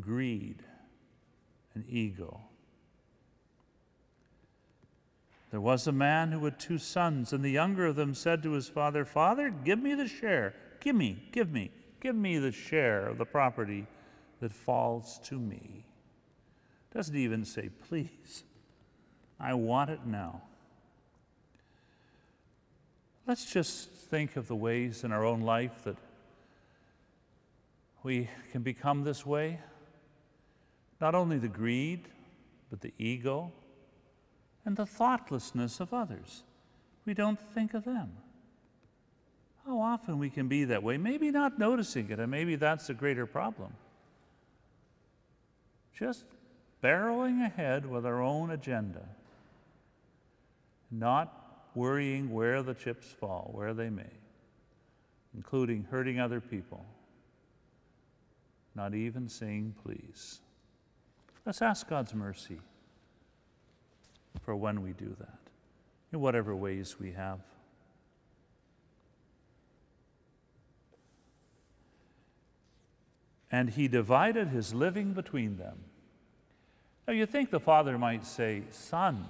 greed 0.00 0.62
and 1.74 1.84
ego. 1.88 2.40
There 5.54 5.60
was 5.60 5.86
a 5.86 5.92
man 5.92 6.32
who 6.32 6.44
had 6.46 6.58
two 6.58 6.78
sons, 6.78 7.32
and 7.32 7.44
the 7.44 7.48
younger 7.48 7.86
of 7.86 7.94
them 7.94 8.12
said 8.12 8.42
to 8.42 8.54
his 8.54 8.66
father, 8.66 9.04
Father, 9.04 9.50
give 9.50 9.78
me 9.78 9.94
the 9.94 10.08
share. 10.08 10.52
Give 10.80 10.96
me, 10.96 11.28
give 11.30 11.52
me, 11.52 11.70
give 12.00 12.16
me 12.16 12.38
the 12.38 12.50
share 12.50 13.06
of 13.06 13.18
the 13.18 13.24
property 13.24 13.86
that 14.40 14.52
falls 14.52 15.20
to 15.26 15.38
me. 15.38 15.86
Doesn't 16.92 17.14
even 17.14 17.44
say, 17.44 17.70
please. 17.86 18.42
I 19.38 19.54
want 19.54 19.90
it 19.90 20.00
now. 20.04 20.42
Let's 23.24 23.46
just 23.46 23.90
think 23.90 24.34
of 24.34 24.48
the 24.48 24.56
ways 24.56 25.04
in 25.04 25.12
our 25.12 25.24
own 25.24 25.42
life 25.42 25.84
that 25.84 25.98
we 28.02 28.28
can 28.50 28.62
become 28.62 29.04
this 29.04 29.24
way. 29.24 29.60
Not 31.00 31.14
only 31.14 31.38
the 31.38 31.46
greed, 31.46 32.08
but 32.70 32.80
the 32.80 32.92
ego, 32.98 33.52
and 34.64 34.76
the 34.76 34.86
thoughtlessness 34.86 35.80
of 35.80 35.92
others. 35.92 36.42
We 37.04 37.14
don't 37.14 37.38
think 37.54 37.74
of 37.74 37.84
them. 37.84 38.12
How 39.66 39.80
often 39.80 40.18
we 40.18 40.30
can 40.30 40.48
be 40.48 40.64
that 40.64 40.82
way, 40.82 40.98
maybe 40.98 41.30
not 41.30 41.58
noticing 41.58 42.10
it, 42.10 42.18
and 42.18 42.30
maybe 42.30 42.56
that's 42.56 42.90
a 42.90 42.94
greater 42.94 43.26
problem. 43.26 43.72
Just 45.98 46.24
barreling 46.82 47.44
ahead 47.44 47.86
with 47.86 48.04
our 48.04 48.20
own 48.20 48.50
agenda, 48.50 49.06
not 50.90 51.70
worrying 51.74 52.32
where 52.32 52.62
the 52.62 52.74
chips 52.74 53.06
fall, 53.06 53.50
where 53.52 53.72
they 53.72 53.88
may, 53.88 54.10
including 55.34 55.86
hurting 55.90 56.20
other 56.20 56.40
people, 56.40 56.84
not 58.74 58.94
even 58.94 59.28
saying 59.28 59.74
please. 59.82 60.40
Let's 61.46 61.62
ask 61.62 61.88
God's 61.88 62.14
mercy 62.14 62.60
for 64.42 64.54
when 64.56 64.82
we 64.82 64.92
do 64.92 65.14
that, 65.18 65.38
in 66.12 66.20
whatever 66.20 66.54
ways 66.54 66.96
we 66.98 67.12
have. 67.12 67.40
And 73.50 73.70
he 73.70 73.86
divided 73.86 74.48
his 74.48 74.74
living 74.74 75.12
between 75.12 75.58
them. 75.58 75.78
Now, 77.06 77.14
you 77.14 77.26
think 77.26 77.50
the 77.50 77.60
father 77.60 77.98
might 77.98 78.26
say, 78.26 78.62
Son, 78.70 79.26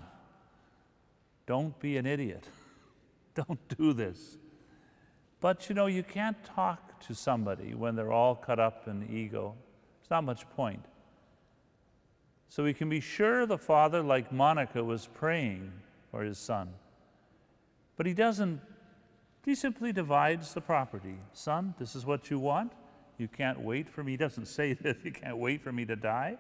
don't 1.47 1.79
be 1.79 1.97
an 1.97 2.07
idiot. 2.07 2.45
Don't 3.35 3.59
do 3.77 3.93
this. 3.93 4.39
But 5.41 5.69
you 5.69 5.75
know, 5.75 5.87
you 5.87 6.03
can't 6.03 6.43
talk 6.45 7.01
to 7.07 7.15
somebody 7.15 7.75
when 7.75 7.97
they're 7.97 8.13
all 8.13 8.37
cut 8.37 8.59
up 8.59 8.87
in 8.87 9.09
ego. 9.13 9.57
There's 10.01 10.11
not 10.11 10.25
much 10.25 10.49
point. 10.51 10.85
So 12.55 12.63
we 12.63 12.73
can 12.73 12.89
be 12.89 13.01
sure 13.01 13.47
the 13.47 13.59
father, 13.59 14.01
like 14.01 14.31
Monica, 14.31 14.85
was 14.85 15.09
praying 15.13 15.73
for 16.13 16.23
his 16.23 16.39
son. 16.39 16.69
But 17.97 18.07
he 18.07 18.15
doesn't, 18.15 18.61
he 19.45 19.57
simply 19.57 19.93
divides 19.93 20.55
the 20.55 20.61
property. 20.61 21.17
Son, 21.33 21.75
this 21.81 21.97
is 21.97 22.07
what 22.07 22.31
you 22.31 22.39
want. 22.39 22.71
You 23.19 23.27
can't 23.27 23.59
wait 23.59 23.89
for 23.89 24.05
me. 24.05 24.13
He 24.13 24.17
doesn't 24.17 24.47
say 24.47 24.73
that 24.83 25.05
you 25.05 25.11
can't 25.11 25.37
wait 25.37 25.63
for 25.63 25.73
me 25.73 25.85
to 25.85 25.97
die. 25.97 26.39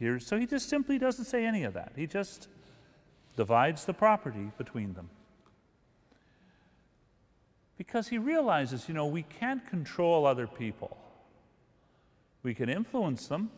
Here, 0.00 0.18
so 0.18 0.36
he 0.36 0.46
just 0.46 0.68
simply 0.68 0.98
doesn't 0.98 1.26
say 1.26 1.46
any 1.46 1.62
of 1.62 1.74
that. 1.74 1.92
He 1.94 2.08
just 2.08 2.48
divides 3.36 3.84
the 3.84 3.94
property 3.94 4.50
between 4.58 4.94
them. 4.94 5.10
Because 7.78 8.08
he 8.08 8.18
realizes, 8.18 8.88
you 8.88 8.94
know, 8.94 9.06
we 9.06 9.22
can't 9.22 9.64
control 9.64 10.26
other 10.26 10.48
people. 10.48 10.96
We 12.42 12.52
can 12.52 12.68
influence 12.68 13.28
them, 13.28 13.52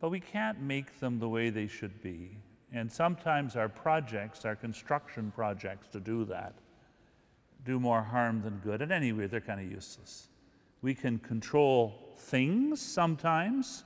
but 0.00 0.10
we 0.10 0.20
can't 0.20 0.60
make 0.60 0.98
them 0.98 1.18
the 1.18 1.28
way 1.28 1.50
they 1.50 1.66
should 1.66 2.02
be. 2.02 2.38
And 2.72 2.90
sometimes 2.90 3.56
our 3.56 3.68
projects, 3.68 4.44
our 4.44 4.56
construction 4.56 5.32
projects 5.34 5.88
to 5.88 6.00
do 6.00 6.24
that, 6.26 6.54
do 7.64 7.78
more 7.78 8.02
harm 8.02 8.42
than 8.42 8.58
good. 8.58 8.80
And 8.80 8.90
anyway, 8.90 9.26
they're 9.26 9.40
kind 9.40 9.60
of 9.60 9.70
useless. 9.70 10.28
We 10.80 10.94
can 10.94 11.18
control 11.18 12.14
things 12.16 12.80
sometimes, 12.80 13.84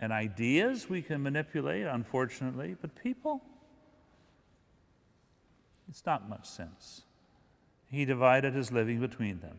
and 0.00 0.12
ideas 0.12 0.88
we 0.88 1.00
can 1.00 1.22
manipulate, 1.22 1.86
unfortunately, 1.86 2.76
but 2.80 2.94
people, 2.94 3.42
it's 5.88 6.04
not 6.04 6.28
much 6.28 6.46
sense. 6.46 7.02
He 7.90 8.04
divided 8.04 8.54
his 8.54 8.70
living 8.70 9.00
between 9.00 9.40
them. 9.40 9.56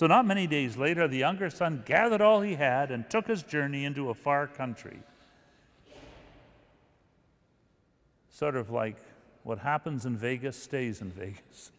So, 0.00 0.06
not 0.06 0.26
many 0.26 0.46
days 0.46 0.78
later, 0.78 1.06
the 1.06 1.18
younger 1.18 1.50
son 1.50 1.82
gathered 1.84 2.22
all 2.22 2.40
he 2.40 2.54
had 2.54 2.90
and 2.90 3.10
took 3.10 3.26
his 3.26 3.42
journey 3.42 3.84
into 3.84 4.08
a 4.08 4.14
far 4.14 4.46
country. 4.46 4.98
Sort 8.30 8.56
of 8.56 8.70
like 8.70 8.96
what 9.42 9.58
happens 9.58 10.06
in 10.06 10.16
Vegas 10.16 10.56
stays 10.56 11.02
in 11.02 11.10
Vegas. 11.10 11.70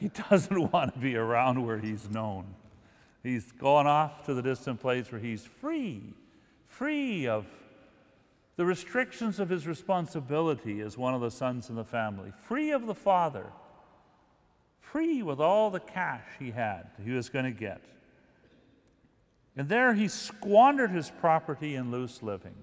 He 0.00 0.08
doesn't 0.08 0.58
want 0.72 0.94
to 0.94 0.98
be 0.98 1.14
around 1.14 1.64
where 1.64 1.78
he's 1.78 2.10
known. 2.10 2.46
He's 3.22 3.52
gone 3.52 3.86
off 3.86 4.26
to 4.26 4.34
the 4.34 4.42
distant 4.42 4.80
place 4.80 5.12
where 5.12 5.20
he's 5.20 5.44
free, 5.44 6.02
free 6.66 7.28
of 7.28 7.46
the 8.56 8.66
restrictions 8.66 9.38
of 9.38 9.50
his 9.50 9.68
responsibility 9.68 10.80
as 10.80 10.98
one 10.98 11.14
of 11.14 11.20
the 11.20 11.30
sons 11.30 11.70
in 11.70 11.76
the 11.76 11.84
family, 11.84 12.32
free 12.36 12.72
of 12.72 12.88
the 12.88 12.94
father 12.96 13.52
free 14.80 15.22
with 15.22 15.40
all 15.40 15.70
the 15.70 15.80
cash 15.80 16.24
he 16.38 16.50
had, 16.50 16.90
he 17.04 17.12
was 17.12 17.28
going 17.28 17.44
to 17.44 17.50
get. 17.50 17.80
And 19.56 19.68
there 19.68 19.94
he 19.94 20.08
squandered 20.08 20.90
his 20.90 21.10
property 21.10 21.74
in 21.74 21.90
loose 21.90 22.22
living. 22.22 22.54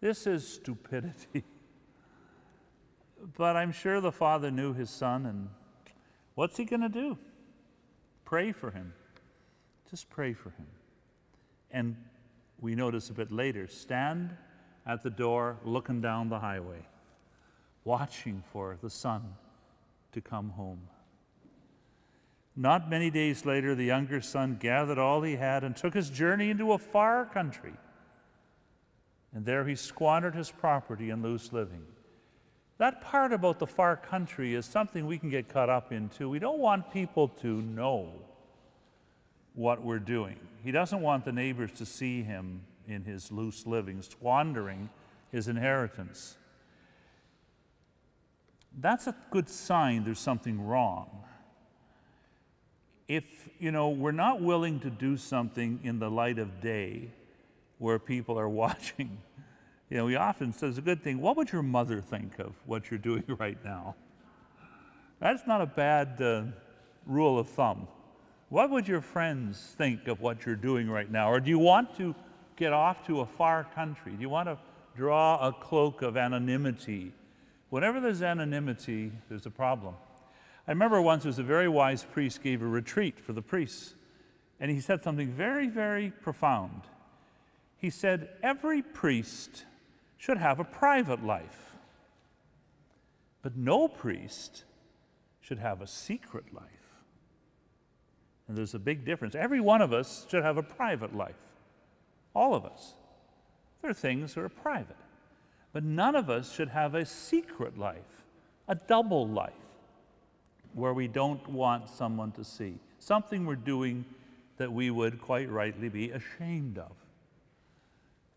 This 0.00 0.26
is 0.26 0.46
stupidity. 0.46 1.44
but 3.36 3.56
I'm 3.56 3.72
sure 3.72 4.00
the 4.00 4.12
father 4.12 4.50
knew 4.50 4.72
his 4.72 4.90
son, 4.90 5.26
and 5.26 5.48
what's 6.34 6.56
he 6.56 6.64
going 6.64 6.82
to 6.82 6.88
do? 6.88 7.18
Pray 8.24 8.52
for 8.52 8.70
him. 8.70 8.92
Just 9.90 10.08
pray 10.10 10.32
for 10.32 10.50
him. 10.50 10.66
And 11.70 11.96
we 12.60 12.74
notice 12.74 13.10
a 13.10 13.14
bit 13.14 13.30
later 13.30 13.66
stand 13.66 14.36
at 14.86 15.02
the 15.02 15.10
door 15.10 15.58
looking 15.64 16.00
down 16.00 16.28
the 16.28 16.38
highway, 16.38 16.86
watching 17.84 18.42
for 18.52 18.78
the 18.82 18.90
son 18.90 19.22
to 20.12 20.20
come 20.20 20.50
home. 20.50 20.80
Not 22.60 22.90
many 22.90 23.08
days 23.08 23.46
later, 23.46 23.76
the 23.76 23.84
younger 23.84 24.20
son 24.20 24.56
gathered 24.58 24.98
all 24.98 25.22
he 25.22 25.36
had 25.36 25.62
and 25.62 25.76
took 25.76 25.94
his 25.94 26.10
journey 26.10 26.50
into 26.50 26.72
a 26.72 26.78
far 26.78 27.24
country. 27.24 27.72
And 29.32 29.46
there 29.46 29.64
he 29.64 29.76
squandered 29.76 30.34
his 30.34 30.50
property 30.50 31.10
in 31.10 31.22
loose 31.22 31.52
living. 31.52 31.84
That 32.78 33.00
part 33.00 33.32
about 33.32 33.60
the 33.60 33.68
far 33.68 33.96
country 33.96 34.56
is 34.56 34.66
something 34.66 35.06
we 35.06 35.18
can 35.18 35.30
get 35.30 35.48
caught 35.48 35.70
up 35.70 35.92
into. 35.92 36.28
We 36.28 36.40
don't 36.40 36.58
want 36.58 36.92
people 36.92 37.28
to 37.42 37.62
know 37.62 38.10
what 39.54 39.84
we're 39.84 40.00
doing. 40.00 40.40
He 40.64 40.72
doesn't 40.72 41.00
want 41.00 41.24
the 41.24 41.32
neighbors 41.32 41.70
to 41.74 41.86
see 41.86 42.24
him 42.24 42.62
in 42.88 43.04
his 43.04 43.30
loose 43.30 43.68
living, 43.68 44.02
squandering 44.02 44.90
his 45.30 45.46
inheritance. 45.46 46.36
That's 48.76 49.06
a 49.06 49.14
good 49.30 49.48
sign 49.48 50.02
there's 50.02 50.18
something 50.18 50.60
wrong. 50.66 51.22
If, 53.08 53.24
you 53.58 53.72
know, 53.72 53.88
we're 53.88 54.12
not 54.12 54.42
willing 54.42 54.80
to 54.80 54.90
do 54.90 55.16
something 55.16 55.80
in 55.82 55.98
the 55.98 56.10
light 56.10 56.38
of 56.38 56.60
day 56.60 57.08
where 57.78 57.98
people 57.98 58.38
are 58.38 58.48
watching, 58.64 59.18
you 59.88 59.96
know, 59.96 60.04
we 60.04 60.16
often 60.16 60.52
say 60.52 60.68
it's 60.68 60.78
a 60.78 60.82
good 60.82 61.02
thing. 61.02 61.20
What 61.20 61.36
would 61.38 61.50
your 61.50 61.62
mother 61.62 62.00
think 62.00 62.38
of 62.38 62.54
what 62.66 62.90
you're 62.90 62.98
doing 62.98 63.24
right 63.38 63.58
now? 63.64 63.96
That's 65.20 65.46
not 65.46 65.62
a 65.62 65.66
bad 65.66 66.20
uh, 66.20 66.42
rule 67.06 67.38
of 67.38 67.48
thumb. 67.48 67.88
What 68.50 68.70
would 68.70 68.86
your 68.86 69.00
friends 69.00 69.74
think 69.76 70.06
of 70.08 70.20
what 70.20 70.46
you're 70.46 70.56
doing 70.56 70.88
right 70.88 71.10
now? 71.10 71.30
Or 71.30 71.40
do 71.40 71.50
you 71.50 71.58
want 71.58 71.96
to 71.96 72.14
get 72.56 72.72
off 72.72 73.06
to 73.06 73.20
a 73.20 73.26
far 73.26 73.64
country? 73.74 74.12
Do 74.12 74.20
you 74.20 74.28
want 74.28 74.48
to 74.48 74.58
draw 74.96 75.46
a 75.46 75.52
cloak 75.52 76.02
of 76.02 76.16
anonymity? 76.16 77.12
Whenever 77.70 78.00
there's 78.00 78.22
anonymity, 78.22 79.12
there's 79.28 79.46
a 79.46 79.50
problem. 79.50 79.94
I 80.68 80.72
remember 80.72 81.00
once 81.00 81.22
there 81.22 81.30
was 81.30 81.38
a 81.38 81.42
very 81.44 81.66
wise 81.66 82.04
priest 82.04 82.42
gave 82.42 82.60
a 82.60 82.66
retreat 82.66 83.18
for 83.18 83.32
the 83.32 83.40
priests, 83.40 83.94
and 84.60 84.70
he 84.70 84.80
said 84.80 85.02
something 85.02 85.28
very, 85.28 85.66
very 85.66 86.10
profound. 86.10 86.82
He 87.78 87.88
said, 87.88 88.28
Every 88.42 88.82
priest 88.82 89.64
should 90.18 90.36
have 90.36 90.60
a 90.60 90.64
private 90.64 91.24
life, 91.24 91.74
but 93.40 93.56
no 93.56 93.88
priest 93.88 94.64
should 95.40 95.58
have 95.58 95.80
a 95.80 95.86
secret 95.86 96.52
life. 96.52 96.64
And 98.46 98.56
there's 98.56 98.74
a 98.74 98.78
big 98.78 99.06
difference. 99.06 99.34
Every 99.34 99.60
one 99.60 99.80
of 99.80 99.94
us 99.94 100.26
should 100.30 100.42
have 100.42 100.58
a 100.58 100.62
private 100.62 101.16
life. 101.16 101.36
All 102.34 102.54
of 102.54 102.66
us. 102.66 102.92
There 103.80 103.90
are 103.90 103.94
things 103.94 104.34
that 104.34 104.42
are 104.42 104.50
private. 104.50 104.96
But 105.72 105.84
none 105.84 106.14
of 106.14 106.28
us 106.28 106.52
should 106.52 106.68
have 106.68 106.94
a 106.94 107.06
secret 107.06 107.78
life, 107.78 108.24
a 108.66 108.74
double 108.74 109.26
life, 109.26 109.52
where 110.78 110.94
we 110.94 111.08
don't 111.08 111.46
want 111.48 111.88
someone 111.88 112.32
to 112.32 112.44
see. 112.44 112.78
Something 112.98 113.44
we're 113.44 113.56
doing 113.56 114.04
that 114.56 114.72
we 114.72 114.90
would 114.90 115.20
quite 115.20 115.50
rightly 115.50 115.88
be 115.88 116.10
ashamed 116.10 116.78
of. 116.78 116.92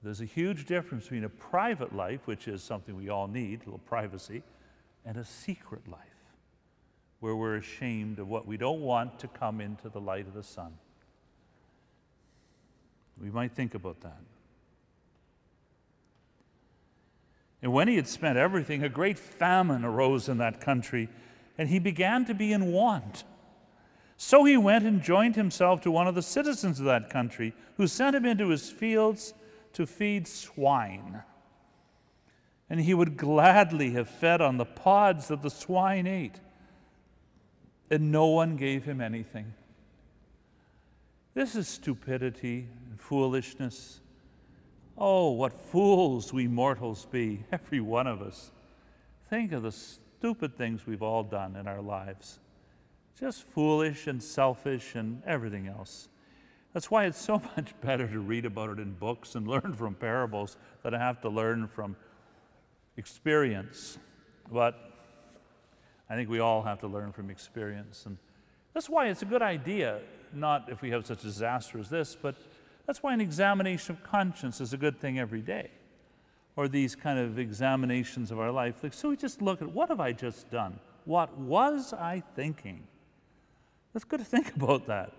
There's 0.03 0.21
a 0.21 0.25
huge 0.25 0.65
difference 0.65 1.03
between 1.03 1.24
a 1.24 1.29
private 1.29 1.95
life, 1.95 2.25
which 2.25 2.48
is 2.48 2.63
something 2.63 2.95
we 2.95 3.10
all 3.10 3.27
need, 3.27 3.62
a 3.62 3.65
little 3.65 3.79
privacy, 3.79 4.41
and 5.05 5.17
a 5.17 5.25
secret 5.25 5.88
life 5.88 6.00
where 7.19 7.36
we're 7.36 7.57
ashamed 7.57 8.17
of 8.17 8.27
what 8.27 8.48
we 8.48 8.57
don't 8.57 8.81
want 8.81 9.19
to 9.19 9.27
come 9.27 9.62
into 9.62 9.89
the 9.89 10.01
light 10.01 10.27
of 10.27 10.33
the 10.33 10.43
sun. 10.43 10.74
We 13.21 13.29
might 13.29 13.51
think 13.51 13.75
about 13.75 14.01
that. 14.01 14.21
And 17.62 17.71
when 17.71 17.88
he 17.88 17.95
had 17.95 18.07
spent 18.07 18.39
everything, 18.39 18.83
a 18.83 18.89
great 18.89 19.19
famine 19.19 19.86
arose 19.86 20.27
in 20.27 20.39
that 20.39 20.60
country, 20.60 21.10
and 21.58 21.70
he 21.70 21.79
began 21.79 22.25
to 22.25 22.34
be 22.34 22.53
in 22.53 22.72
want. 22.72 23.24
So 24.17 24.43
he 24.43 24.58
went 24.58 24.86
and 24.86 25.01
joined 25.01 25.36
himself 25.36 25.81
to 25.81 25.91
one 25.91 26.08
of 26.08 26.15
the 26.15 26.22
citizens 26.22 26.79
of 26.79 26.86
that 26.86 27.10
country, 27.10 27.53
who 27.77 27.88
sent 27.88 28.15
him 28.15 28.25
into 28.25 28.50
his 28.50 28.70
fields 28.70 29.34
to 29.74 29.86
feed 29.86 30.27
swine. 30.27 31.24
And 32.70 32.79
he 32.79 32.93
would 32.93 33.17
gladly 33.17 33.91
have 33.91 34.10
fed 34.10 34.41
on 34.41 34.58
the 34.58 34.65
pods 34.65 35.27
that 35.29 35.41
the 35.41 35.50
swine 35.50 36.08
ate 36.08 36.39
and 37.91 38.10
no 38.10 38.27
one 38.27 38.55
gave 38.55 38.86
him 38.86 39.01
anything. 39.01 39.53
This 41.34 41.55
is 41.55 41.67
stupidity 41.67 42.67
and 42.89 43.00
foolishness. 43.00 44.00
Oh, 44.98 45.31
what 45.31 45.51
fools 45.51 46.31
we 46.31 46.48
mortals 46.48 47.05
be, 47.12 47.43
every 47.51 47.81
one 47.81 48.08
of 48.08 48.22
us. 48.22 48.51
Think 49.29 49.51
of 49.51 49.63
the 49.63 49.75
stupid 50.21 50.55
things 50.55 50.85
we've 50.85 51.01
all 51.01 51.23
done 51.23 51.55
in 51.55 51.67
our 51.67 51.81
lives. 51.81 52.37
Just 53.19 53.41
foolish 53.41 54.05
and 54.05 54.21
selfish 54.21 54.93
and 54.93 55.19
everything 55.25 55.67
else. 55.67 56.09
That's 56.74 56.91
why 56.91 57.05
it's 57.05 57.19
so 57.19 57.41
much 57.57 57.74
better 57.81 58.07
to 58.07 58.19
read 58.19 58.46
about 58.46 58.69
it 58.69 58.77
in 58.77 58.91
books 58.93 59.33
and 59.33 59.48
learn 59.55 59.74
from 59.74 59.96
parables 59.96 60.57
than 60.83 60.91
to 60.91 61.00
have 61.00 61.22
to 61.22 61.29
learn 61.29 61.67
from 61.67 61.96
experience. 62.98 63.98
But 64.51 64.75
I 66.07 66.15
think 66.15 66.29
we 66.29 66.37
all 66.37 66.61
have 66.61 66.79
to 66.81 66.87
learn 66.87 67.13
from 67.13 67.31
experience. 67.31 68.05
And 68.05 68.19
that's 68.75 68.87
why 68.87 69.07
it's 69.07 69.24
a 69.24 69.25
good 69.25 69.41
idea, 69.41 70.01
not 70.35 70.69
if 70.69 70.83
we 70.83 70.91
have 70.91 71.07
such 71.07 71.22
a 71.22 71.24
disaster 71.24 71.79
as 71.79 71.89
this, 71.89 72.15
but 72.22 72.35
that's 72.85 73.01
why 73.01 73.11
an 73.15 73.22
examination 73.22 73.96
of 73.96 74.03
conscience 74.03 74.61
is 74.61 74.72
a 74.72 74.77
good 74.77 75.00
thing 75.00 75.17
every 75.17 75.41
day. 75.41 75.72
Or 76.55 76.68
these 76.68 76.96
kind 76.96 77.18
of 77.18 77.40
examinations 77.40 78.31
of 78.31 78.40
our 78.40 78.51
life. 78.51 78.83
So 78.92 79.09
we 79.09 79.18
just 79.18 79.42
look 79.42 79.61
at 79.61 79.72
what 79.72 79.90
have 79.90 80.00
I 80.00 80.11
just 80.11 80.50
done? 80.50 80.79
What 81.05 81.37
was 81.37 81.94
I 81.94 82.24
thinking? 82.35 82.83
It's 83.96 84.03
good 84.03 84.20
to 84.20 84.25
think 84.25 84.55
about 84.55 84.87
that 84.87 85.14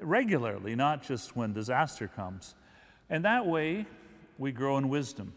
regularly, 0.00 0.74
not 0.74 1.02
just 1.02 1.36
when 1.36 1.52
disaster 1.52 2.08
comes. 2.08 2.54
And 3.10 3.24
that 3.24 3.46
way, 3.46 3.86
we 4.38 4.52
grow 4.52 4.78
in 4.78 4.88
wisdom. 4.88 5.32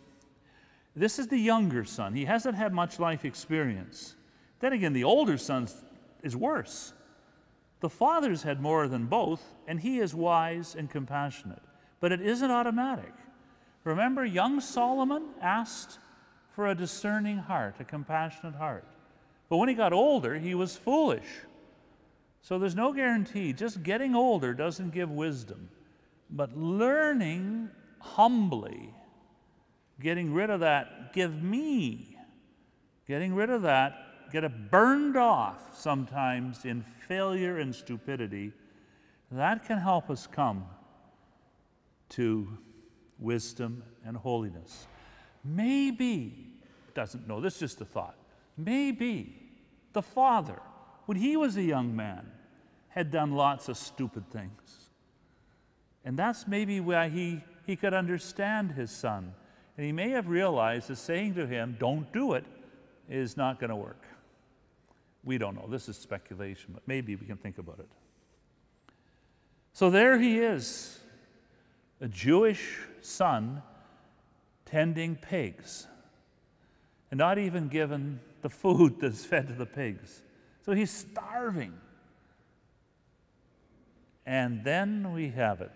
This 0.96 1.20
is 1.20 1.28
the 1.28 1.38
younger 1.38 1.86
son. 1.86 2.14
He 2.14 2.26
hasn't 2.26 2.56
had 2.56 2.74
much 2.74 3.00
life 3.00 3.24
experience. 3.26 4.16
Then 4.60 4.74
again, 4.74 4.94
the 4.94 5.06
older 5.06 5.38
son 5.38 5.68
is 6.22 6.36
worse. 6.36 6.94
The 7.80 7.90
father's 7.90 8.44
had 8.44 8.62
more 8.62 8.88
than 8.88 9.06
both, 9.06 9.42
and 9.68 9.80
he 9.80 10.00
is 10.00 10.14
wise 10.14 10.76
and 10.76 10.90
compassionate. 10.90 11.62
But 12.00 12.12
it 12.12 12.22
isn't 12.22 12.52
automatic. 12.52 13.14
Remember, 13.84 14.24
young 14.26 14.62
Solomon 14.62 15.24
asked 15.42 16.00
for 16.56 16.68
a 16.68 16.76
discerning 16.76 17.38
heart, 17.38 17.76
a 17.80 17.84
compassionate 17.84 18.56
heart. 18.56 18.86
But 19.50 19.58
when 19.58 19.70
he 19.70 19.76
got 19.76 19.94
older, 19.94 20.38
he 20.38 20.54
was 20.56 20.76
foolish. 20.76 21.28
So 22.42 22.60
there's 22.60 22.76
no 22.76 22.94
guarantee. 22.94 23.54
Just 23.54 23.84
getting 23.84 24.16
older 24.16 24.54
doesn't 24.54 24.94
give 24.94 25.10
wisdom. 25.10 25.70
But 26.30 26.58
learning 26.58 27.70
humbly, 28.00 28.94
getting 30.00 30.34
rid 30.34 30.50
of 30.50 30.62
that, 30.62 31.14
give 31.14 31.42
me, 31.42 32.18
getting 33.08 33.34
rid 33.34 33.50
of 33.50 33.64
that 33.64 34.12
get 34.32 34.44
it 34.44 34.72
burned 34.72 35.18
off 35.18 35.78
sometimes 35.78 36.66
in 36.66 36.84
failure 37.08 37.58
and 37.58 37.76
stupidity, 37.76 38.54
that 39.32 39.66
can 39.66 39.78
help 39.78 40.10
us 40.10 40.28
come 40.28 40.66
to 42.10 42.58
wisdom 43.22 43.84
and 44.06 44.18
holiness. 44.18 44.88
Maybe, 45.46 46.50
doesn't 46.94 47.28
know, 47.28 47.40
this 47.40 47.54
is 47.56 47.60
just 47.60 47.82
a 47.82 47.86
thought, 47.86 48.16
maybe 48.58 49.50
the 49.94 50.02
father, 50.02 50.60
when 51.06 51.18
he 51.18 51.38
was 51.38 51.56
a 51.58 51.64
young 51.64 51.96
man, 51.96 52.30
had 52.90 53.12
done 53.12 53.32
lots 53.32 53.70
of 53.70 53.78
stupid 53.78 54.30
things. 54.32 54.90
And 56.04 56.18
that's 56.18 56.48
maybe 56.48 56.80
why 56.80 57.10
he, 57.10 57.42
he 57.66 57.76
could 57.76 57.94
understand 57.94 58.72
his 58.72 58.92
son. 58.92 59.34
And 59.78 59.86
he 59.86 59.92
may 59.92 60.10
have 60.10 60.28
realized 60.28 60.90
that 60.90 60.98
saying 60.98 61.36
to 61.36 61.48
him, 61.48 61.78
don't 61.80 62.12
do 62.12 62.34
it, 62.34 62.44
is 63.10 63.38
not 63.38 63.60
going 63.60 63.70
to 63.70 63.76
work. 63.76 64.04
We 65.24 65.38
don't 65.38 65.56
know. 65.56 65.68
This 65.70 65.88
is 65.88 65.98
speculation, 65.98 66.72
but 66.74 66.84
maybe 66.88 67.16
we 67.16 67.26
can 67.28 67.38
think 67.38 67.58
about 67.58 67.80
it. 67.80 67.90
So 69.74 69.90
there 69.90 70.20
he 70.20 70.40
is, 70.40 71.00
a 72.02 72.08
Jewish 72.08 72.80
son 73.02 73.62
tending 74.66 75.16
pigs, 75.16 75.88
and 77.12 77.18
not 77.18 77.38
even 77.38 77.68
given 77.68 78.20
the 78.42 78.50
food 78.50 79.00
that's 79.00 79.24
fed 79.24 79.48
to 79.48 79.54
the 79.54 79.66
pigs. 79.66 80.24
So 80.66 80.74
he's 80.74 80.92
starving. 80.92 81.74
And 84.26 84.64
then 84.64 85.14
we 85.14 85.30
have 85.30 85.62
it. 85.62 85.72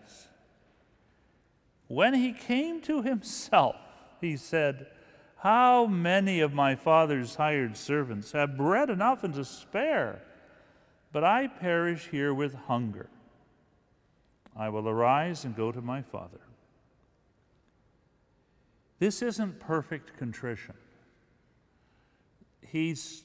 When 1.87 2.13
he 2.15 2.33
came 2.33 2.81
to 2.81 3.01
himself, 3.01 3.75
he 4.21 4.37
said, 4.37 4.87
how 5.37 5.85
many 5.85 6.39
of 6.39 6.53
my 6.53 6.73
father's 6.73 7.35
hired 7.35 7.77
servants 7.77 8.31
have 8.31 8.57
bread 8.57 8.89
enough 8.89 9.23
and 9.23 9.33
to 9.35 9.45
spare? 9.45 10.23
But 11.11 11.23
I 11.23 11.47
perish 11.47 12.07
here 12.09 12.33
with 12.33 12.55
hunger. 12.55 13.09
I 14.55 14.69
will 14.69 14.87
arise 14.87 15.45
and 15.45 15.55
go 15.55 15.71
to 15.71 15.81
my 15.81 16.01
father. 16.01 16.39
This 18.99 19.21
isn't 19.21 19.59
perfect 19.59 20.17
contrition. 20.17 20.75
He's 22.61 23.23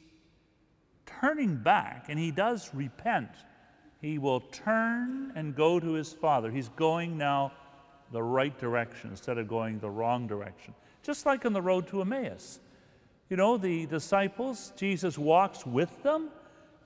turning 1.06 1.56
back, 1.56 2.06
and 2.08 2.18
he 2.18 2.30
does 2.30 2.74
repent. 2.74 3.30
He 4.00 4.18
will 4.18 4.40
turn 4.40 5.32
and 5.36 5.54
go 5.54 5.78
to 5.78 5.92
his 5.92 6.12
father. 6.12 6.50
He's 6.50 6.68
going 6.70 7.16
now 7.16 7.52
the 8.12 8.22
right 8.22 8.58
direction 8.58 9.10
instead 9.10 9.38
of 9.38 9.46
going 9.46 9.78
the 9.78 9.90
wrong 9.90 10.26
direction 10.26 10.74
just 11.02 11.26
like 11.26 11.44
on 11.46 11.52
the 11.52 11.62
road 11.62 11.86
to 11.88 12.00
Emmaus. 12.00 12.60
You 13.28 13.36
know, 13.36 13.56
the 13.56 13.86
disciples, 13.86 14.72
Jesus 14.76 15.16
walks 15.16 15.64
with 15.64 16.02
them, 16.02 16.30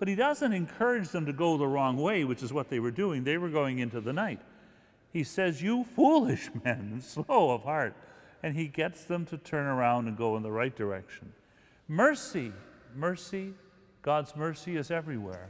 but 0.04 0.08
he 0.10 0.16
doesn't 0.16 0.52
encourage 0.52 1.08
them 1.08 1.24
to 1.24 1.32
go 1.32 1.56
the 1.56 1.66
wrong 1.66 1.96
way, 1.96 2.24
which 2.24 2.42
is 2.42 2.52
what 2.52 2.68
they 2.68 2.78
were 2.78 2.90
doing. 2.90 3.24
They 3.24 3.38
were 3.38 3.48
going 3.48 3.78
into 3.78 4.02
the 4.02 4.12
night. 4.12 4.38
He 5.14 5.24
says, 5.24 5.62
You 5.62 5.84
foolish 5.96 6.50
men, 6.62 7.00
slow 7.00 7.52
of 7.52 7.62
heart. 7.62 7.96
And 8.42 8.54
he 8.54 8.66
gets 8.68 9.04
them 9.04 9.24
to 9.24 9.38
turn 9.38 9.64
around 9.64 10.06
and 10.06 10.14
go 10.14 10.36
in 10.36 10.42
the 10.42 10.50
right 10.50 10.76
direction. 10.76 11.32
Mercy, 11.88 12.52
mercy, 12.94 13.54
God's 14.02 14.36
mercy 14.36 14.76
is 14.76 14.90
everywhere. 14.90 15.48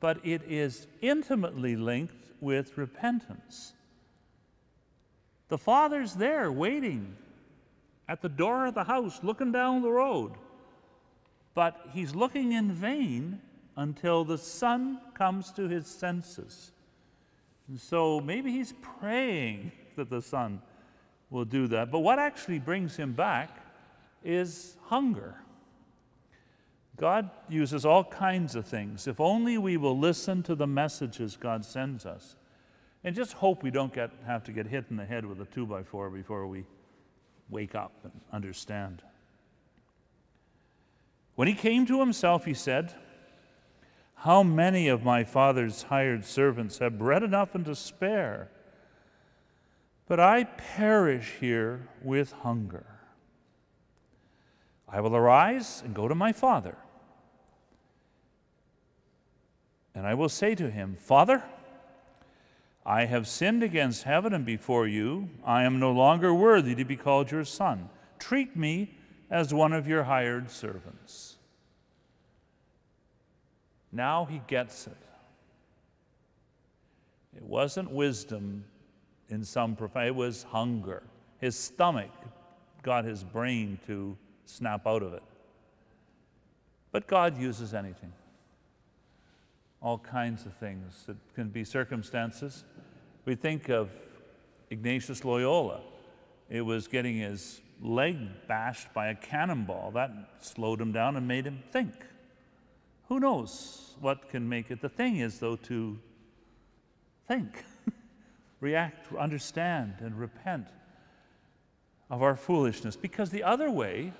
but 0.00 0.18
it 0.24 0.42
is 0.48 0.88
intimately 1.00 1.76
linked 1.76 2.32
with 2.40 2.76
repentance. 2.76 3.74
The 5.50 5.58
father's 5.58 6.14
there 6.14 6.50
waiting 6.50 7.16
at 8.08 8.22
the 8.22 8.28
door 8.28 8.66
of 8.66 8.74
the 8.74 8.82
house, 8.82 9.20
looking 9.22 9.52
down 9.52 9.82
the 9.82 9.92
road. 9.92 10.32
But 11.54 11.90
he's 11.92 12.16
looking 12.16 12.50
in 12.50 12.72
vain 12.72 13.40
until 13.76 14.24
the 14.24 14.38
son 14.38 15.00
comes 15.14 15.50
to 15.52 15.68
his 15.68 15.86
senses. 15.86 16.72
And 17.68 17.80
so 17.80 18.20
maybe 18.20 18.52
he's 18.52 18.74
praying 19.00 19.72
that 19.96 20.10
the 20.10 20.22
son 20.22 20.60
will 21.30 21.44
do 21.44 21.66
that. 21.68 21.90
But 21.90 22.00
what 22.00 22.18
actually 22.18 22.58
brings 22.58 22.96
him 22.96 23.12
back 23.12 23.50
is 24.22 24.76
hunger. 24.84 25.36
God 26.96 27.30
uses 27.48 27.86
all 27.86 28.04
kinds 28.04 28.54
of 28.54 28.66
things. 28.66 29.06
If 29.06 29.18
only 29.18 29.58
we 29.58 29.76
will 29.76 29.98
listen 29.98 30.42
to 30.44 30.54
the 30.54 30.66
messages 30.66 31.36
God 31.36 31.64
sends 31.64 32.04
us. 32.04 32.36
And 33.02 33.16
just 33.16 33.32
hope 33.32 33.62
we 33.62 33.70
don't 33.70 33.92
get, 33.92 34.10
have 34.26 34.44
to 34.44 34.52
get 34.52 34.66
hit 34.66 34.84
in 34.90 34.96
the 34.96 35.04
head 35.04 35.24
with 35.24 35.40
a 35.40 35.46
two 35.46 35.66
by 35.66 35.82
four 35.82 36.10
before 36.10 36.46
we 36.46 36.64
wake 37.48 37.74
up 37.74 37.92
and 38.04 38.12
understand. 38.32 39.02
When 41.34 41.48
he 41.48 41.54
came 41.54 41.86
to 41.86 41.98
himself, 41.98 42.44
he 42.44 42.54
said, 42.54 42.94
How 44.22 44.44
many 44.44 44.86
of 44.86 45.02
my 45.02 45.24
father's 45.24 45.82
hired 45.82 46.24
servants 46.24 46.78
have 46.78 46.96
bread 46.96 47.24
enough 47.24 47.56
and 47.56 47.64
to 47.64 47.74
spare? 47.74 48.52
But 50.06 50.20
I 50.20 50.44
perish 50.44 51.32
here 51.40 51.88
with 52.00 52.30
hunger. 52.30 52.86
I 54.88 55.00
will 55.00 55.16
arise 55.16 55.82
and 55.84 55.92
go 55.92 56.06
to 56.06 56.14
my 56.14 56.32
father. 56.32 56.76
And 59.92 60.06
I 60.06 60.14
will 60.14 60.28
say 60.28 60.54
to 60.54 60.70
him, 60.70 60.94
Father, 60.94 61.42
I 62.86 63.06
have 63.06 63.26
sinned 63.26 63.64
against 63.64 64.04
heaven 64.04 64.32
and 64.32 64.46
before 64.46 64.86
you. 64.86 65.30
I 65.44 65.64
am 65.64 65.80
no 65.80 65.90
longer 65.90 66.32
worthy 66.32 66.76
to 66.76 66.84
be 66.84 66.94
called 66.94 67.32
your 67.32 67.44
son. 67.44 67.88
Treat 68.20 68.54
me 68.56 68.94
as 69.28 69.52
one 69.52 69.72
of 69.72 69.88
your 69.88 70.04
hired 70.04 70.48
servants. 70.48 71.31
Now 73.92 74.24
he 74.24 74.40
gets 74.46 74.86
it. 74.86 74.96
It 77.36 77.42
wasn't 77.42 77.90
wisdom 77.90 78.64
in 79.28 79.44
some 79.44 79.76
profound, 79.76 80.08
it 80.08 80.14
was 80.14 80.42
hunger. 80.44 81.02
His 81.38 81.58
stomach 81.58 82.10
got 82.82 83.04
his 83.04 83.24
brain 83.24 83.78
to 83.86 84.16
snap 84.44 84.86
out 84.86 85.02
of 85.02 85.14
it. 85.14 85.22
But 86.90 87.06
God 87.06 87.38
uses 87.38 87.72
anything 87.72 88.12
all 89.82 89.98
kinds 89.98 90.46
of 90.46 90.54
things. 90.54 91.04
It 91.08 91.16
can 91.34 91.48
be 91.48 91.64
circumstances. 91.64 92.64
We 93.24 93.34
think 93.34 93.68
of 93.68 93.90
Ignatius 94.70 95.24
Loyola. 95.24 95.80
It 96.48 96.62
was 96.62 96.86
getting 96.86 97.16
his 97.16 97.60
leg 97.82 98.16
bashed 98.46 98.92
by 98.94 99.08
a 99.08 99.14
cannonball. 99.14 99.90
That 99.92 100.12
slowed 100.40 100.80
him 100.80 100.92
down 100.92 101.16
and 101.16 101.26
made 101.26 101.46
him 101.46 101.62
think. 101.72 101.94
Who 103.08 103.20
knows 103.20 103.94
what 104.00 104.28
can 104.28 104.48
make 104.48 104.70
it? 104.70 104.80
The 104.80 104.88
thing 104.88 105.18
is, 105.18 105.38
though, 105.38 105.56
to 105.56 105.98
think, 107.28 107.64
react, 108.60 109.14
understand, 109.14 109.94
and 110.00 110.18
repent 110.18 110.68
of 112.10 112.22
our 112.22 112.36
foolishness. 112.36 112.96
Because 112.96 113.30
the 113.30 113.42
other 113.42 113.70
way 113.70 114.12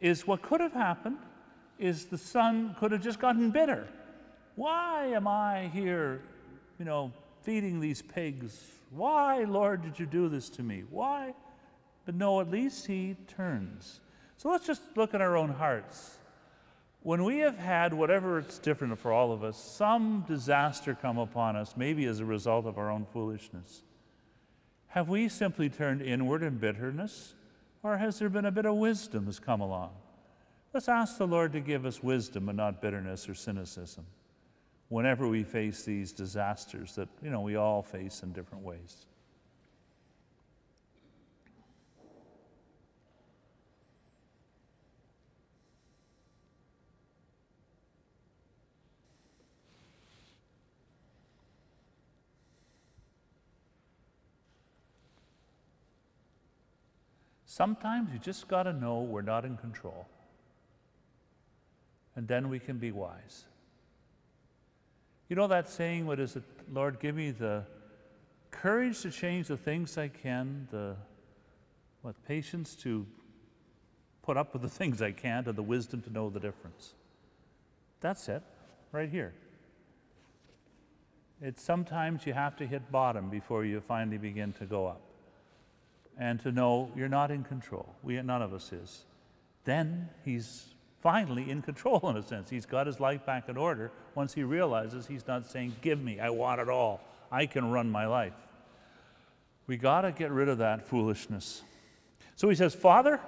is 0.00 0.26
what 0.26 0.42
could 0.42 0.60
have 0.60 0.72
happened 0.72 1.18
is 1.78 2.06
the 2.06 2.18
son 2.18 2.76
could 2.78 2.92
have 2.92 3.02
just 3.02 3.18
gotten 3.18 3.50
bitter 3.50 3.88
why 4.60 5.06
am 5.06 5.26
I 5.26 5.70
here, 5.72 6.20
you 6.78 6.84
know, 6.84 7.12
feeding 7.40 7.80
these 7.80 8.02
pigs? 8.02 8.60
Why, 8.90 9.44
Lord, 9.44 9.80
did 9.80 9.98
you 9.98 10.04
do 10.04 10.28
this 10.28 10.50
to 10.50 10.62
me? 10.62 10.84
Why? 10.90 11.32
But 12.04 12.14
no, 12.14 12.42
at 12.42 12.50
least 12.50 12.86
he 12.86 13.16
turns. 13.26 14.00
So 14.36 14.50
let's 14.50 14.66
just 14.66 14.82
look 14.96 15.14
at 15.14 15.22
our 15.22 15.34
own 15.38 15.48
hearts. 15.48 16.18
When 17.02 17.24
we 17.24 17.38
have 17.38 17.56
had, 17.56 17.94
whatever 17.94 18.38
it's 18.38 18.58
different 18.58 18.98
for 18.98 19.12
all 19.12 19.32
of 19.32 19.42
us, 19.42 19.56
some 19.56 20.24
disaster 20.28 20.94
come 20.94 21.16
upon 21.18 21.56
us, 21.56 21.74
maybe 21.76 22.04
as 22.04 22.20
a 22.20 22.26
result 22.26 22.66
of 22.66 22.76
our 22.76 22.90
own 22.90 23.06
foolishness, 23.12 23.82
have 24.88 25.08
we 25.08 25.28
simply 25.28 25.70
turned 25.70 26.02
inward 26.02 26.42
in 26.42 26.58
bitterness, 26.58 27.34
or 27.82 27.96
has 27.96 28.18
there 28.18 28.28
been 28.28 28.44
a 28.44 28.50
bit 28.50 28.66
of 28.66 28.76
wisdom 28.76 29.26
has 29.26 29.38
come 29.38 29.60
along? 29.60 29.92
Let's 30.74 30.88
ask 30.88 31.16
the 31.16 31.26
Lord 31.26 31.52
to 31.54 31.60
give 31.60 31.86
us 31.86 32.02
wisdom 32.02 32.48
and 32.48 32.56
not 32.56 32.82
bitterness 32.82 33.28
or 33.28 33.34
cynicism 33.34 34.04
whenever 34.88 35.26
we 35.28 35.42
face 35.42 35.84
these 35.84 36.12
disasters 36.12 36.96
that 36.96 37.08
you 37.22 37.30
know 37.30 37.40
we 37.40 37.56
all 37.56 37.82
face 37.82 38.22
in 38.22 38.32
different 38.32 38.62
ways. 38.62 39.06
Sometimes 57.60 58.10
you 58.10 58.18
just 58.18 58.48
got 58.48 58.62
to 58.62 58.72
know 58.72 59.02
we're 59.02 59.20
not 59.20 59.44
in 59.44 59.58
control. 59.58 60.06
And 62.16 62.26
then 62.26 62.48
we 62.48 62.58
can 62.58 62.78
be 62.78 62.90
wise. 62.90 63.44
You 65.28 65.36
know 65.36 65.46
that 65.46 65.68
saying, 65.68 66.06
what 66.06 66.18
is 66.20 66.36
it? 66.36 66.42
Lord, 66.72 67.00
give 67.00 67.14
me 67.14 67.32
the 67.32 67.64
courage 68.50 69.02
to 69.02 69.10
change 69.10 69.48
the 69.48 69.58
things 69.58 69.98
I 69.98 70.08
can, 70.08 70.68
the 70.70 70.96
what 72.00 72.14
patience 72.26 72.74
to 72.76 73.06
put 74.22 74.38
up 74.38 74.54
with 74.54 74.62
the 74.62 74.68
things 74.80 75.02
I 75.02 75.12
can't, 75.12 75.46
and 75.46 75.54
the 75.54 75.62
wisdom 75.62 76.00
to 76.00 76.10
know 76.10 76.30
the 76.30 76.40
difference. 76.40 76.94
That's 78.00 78.26
it, 78.30 78.42
right 78.90 79.10
here. 79.10 79.34
It's 81.42 81.62
sometimes 81.62 82.24
you 82.24 82.32
have 82.32 82.56
to 82.56 82.66
hit 82.66 82.90
bottom 82.90 83.28
before 83.28 83.66
you 83.66 83.82
finally 83.82 84.16
begin 84.16 84.54
to 84.54 84.64
go 84.64 84.86
up. 84.86 85.09
And 86.20 86.38
to 86.40 86.52
know 86.52 86.92
you're 86.94 87.08
not 87.08 87.32
in 87.32 87.42
control. 87.42 87.96
We, 88.04 88.20
none 88.22 88.42
of 88.42 88.54
us 88.54 88.72
is. 88.72 89.04
Then 89.64 90.08
he's 90.24 90.66
finally 91.00 91.50
in 91.50 91.62
control 91.62 92.00
in 92.04 92.16
a 92.16 92.22
sense. 92.22 92.50
He's 92.50 92.66
got 92.66 92.86
his 92.86 93.00
life 93.00 93.26
back 93.26 93.48
in 93.48 93.56
order 93.56 93.90
once 94.14 94.32
he 94.34 94.42
realizes 94.44 95.06
he's 95.06 95.26
not 95.26 95.50
saying, 95.50 95.74
Give 95.80 96.00
me, 96.00 96.20
I 96.20 96.30
want 96.30 96.60
it 96.60 96.68
all. 96.68 97.00
I 97.32 97.46
can 97.46 97.70
run 97.70 97.90
my 97.90 98.06
life. 98.06 98.34
We 99.66 99.76
got 99.76 100.02
to 100.02 100.12
get 100.12 100.30
rid 100.30 100.48
of 100.48 100.58
that 100.58 100.86
foolishness. 100.86 101.62
So 102.36 102.48
he 102.48 102.54
says, 102.54 102.74
Father, 102.74 103.20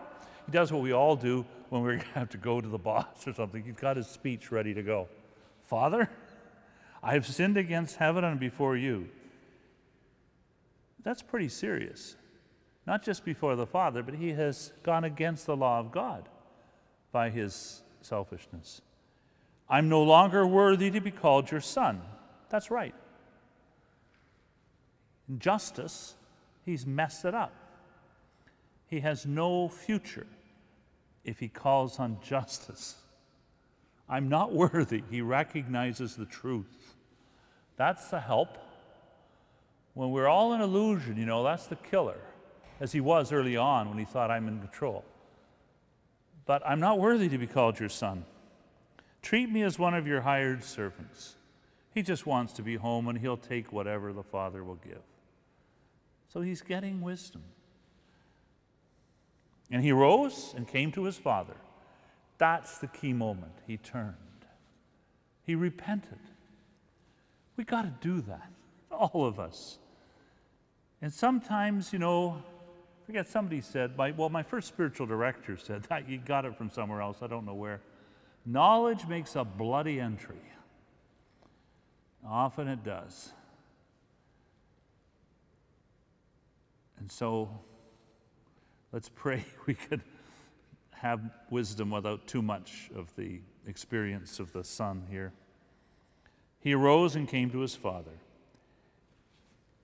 he 0.47 0.53
does 0.53 0.73
what 0.73 0.83
we 0.83 0.93
all 0.93 1.17
do 1.17 1.47
when 1.71 1.83
we 1.83 2.01
have 2.15 2.29
to 2.31 2.37
go 2.37 2.61
to 2.61 2.69
the 2.69 2.79
boss 2.79 3.27
or 3.27 3.33
something. 3.33 3.63
He's 3.63 3.77
got 3.77 3.97
his 3.97 4.07
speech 4.07 4.53
ready 4.53 4.75
to 4.75 4.83
go. 4.83 5.09
Father, 5.67 6.11
I 7.03 7.15
have 7.15 7.27
sinned 7.27 7.57
against 7.57 7.97
heaven 7.97 8.25
and 8.25 8.39
before 8.39 8.77
you. 8.77 9.09
That's 11.03 11.23
pretty 11.23 11.49
serious. 11.49 12.17
Not 12.87 13.03
just 13.03 13.25
before 13.25 13.57
the 13.57 13.67
Father, 13.67 14.03
but 14.03 14.15
he 14.15 14.31
has 14.31 14.73
gone 14.83 15.05
against 15.05 15.47
the 15.47 15.57
law 15.57 15.79
of 15.79 15.93
God 15.93 16.29
by 17.13 17.31
his 17.31 17.83
selfishness. 18.01 18.81
I'm 19.69 19.89
no 19.89 20.03
longer 20.03 20.47
worthy 20.47 20.91
to 20.91 21.01
be 21.01 21.11
called 21.11 21.51
your 21.51 21.61
son. 21.61 22.03
That's 22.51 22.71
right. 22.71 22.95
In 25.29 25.39
justice, 25.39 26.15
he's 26.65 26.87
messed 26.87 27.25
it 27.25 27.35
up. 27.35 27.55
He 28.87 29.01
has 29.01 29.25
no 29.25 29.69
future 29.69 30.27
if 31.25 31.39
he 31.39 31.49
calls 31.49 31.99
on 31.99 32.19
justice. 32.23 32.97
I'm 34.09 34.29
not 34.29 34.53
worthy. 34.55 35.03
He 35.11 35.23
recognizes 35.23 36.17
the 36.17 36.27
truth. 36.27 36.97
That's 37.77 38.09
the 38.09 38.21
help. 38.21 38.59
When 39.95 40.11
we're 40.11 40.29
all 40.29 40.53
in 40.53 40.61
illusion, 40.61 41.17
you 41.17 41.27
know, 41.27 41.45
that's 41.45 41.67
the 41.67 41.77
killer, 41.77 42.21
as 42.83 42.93
he 42.93 43.01
was 43.01 43.33
early 43.33 43.57
on 43.57 43.89
when 43.89 43.97
he 43.97 44.05
thought 44.05 44.31
I'm 44.31 44.47
in 44.49 44.59
control 44.59 45.05
but 46.45 46.63
I'm 46.67 46.81
not 46.81 46.99
worthy 46.99 47.29
to 47.29 47.39
be 47.39 47.47
called 47.47 47.79
your 47.79 47.89
son. 47.89 48.25
Treat 49.23 49.51
me 49.51 49.63
as 49.63 49.79
one 49.79 49.95
of 49.95 50.07
your 50.07 50.23
hired 50.23 50.65
servants. 50.65 51.37
He 51.95 52.03
just 52.03 52.27
wants 52.27 52.53
to 52.55 52.63
be 52.63 52.77
home 52.77 53.09
and 53.09 53.19
he'll 53.19 53.37
take 53.37 53.73
whatever 53.73 54.13
the 54.13 54.23
Father 54.23 54.65
will 54.65 54.77
give. 54.77 55.03
So 56.33 56.41
he's 56.41 56.63
getting 56.63 57.01
wisdom. 57.01 57.43
And 59.71 59.83
he 59.83 59.93
rose 59.93 60.53
and 60.57 60.67
came 60.67 60.91
to 60.93 61.05
his 61.05 61.17
father. 61.17 61.57
That's 62.39 62.79
the 62.79 62.89
key 62.89 63.13
moment. 63.13 63.53
He 63.67 63.77
turned, 63.77 64.15
he 65.45 65.55
repented. 65.55 66.19
We 67.57 67.65
got 67.65 67.83
to 67.83 67.95
do 68.01 68.23
that, 68.23 68.51
all 68.91 69.27
of 69.27 69.39
us. 69.39 69.79
And 71.01 71.13
sometimes, 71.13 71.93
you 71.93 71.99
know, 71.99 72.43
forget, 73.13 73.29
somebody 73.29 73.61
said, 73.61 73.95
my, 73.95 74.11
well, 74.13 74.31
my 74.31 74.43
first 74.43 74.69
spiritual 74.69 75.07
director 75.07 75.59
said 75.59 75.83
that. 75.91 76.09
You 76.09 76.17
got 76.17 76.47
it 76.47 76.57
from 76.57 76.71
somewhere 76.71 77.03
else, 77.03 77.19
I 77.21 77.27
don't 77.27 77.45
know 77.45 77.53
where. 77.53 77.83
Knowledge 78.47 79.07
makes 79.07 79.37
a 79.37 79.45
bloody 79.45 80.01
entry. 80.01 80.41
Often 82.27 82.69
it 82.69 82.83
does. 82.83 83.33
And 86.99 87.13
so 87.13 87.51
let's 88.93 89.11
pray 89.15 89.45
we 89.67 89.75
could 89.75 90.01
have 90.93 91.21
wisdom 91.51 91.91
without 91.91 92.27
too 92.27 92.41
much 92.41 92.91
of 92.97 93.15
the 93.17 93.41
experience 93.67 94.41
of 94.41 94.55
the 94.55 94.65
Son 94.65 95.03
here. 95.11 95.35
He 96.61 96.73
arose 96.73 97.15
and 97.15 97.29
came 97.29 97.51
to 97.51 97.59
his 97.59 97.75
father. 97.75 98.19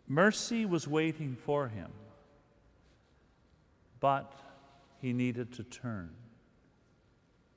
Mercy 0.07 0.65
was 0.65 0.89
waiting 0.89 1.37
for 1.45 1.69
him, 1.69 1.91
but 4.01 4.35
he 5.01 5.13
needed 5.13 5.53
to 5.55 5.65
turn 5.65 6.11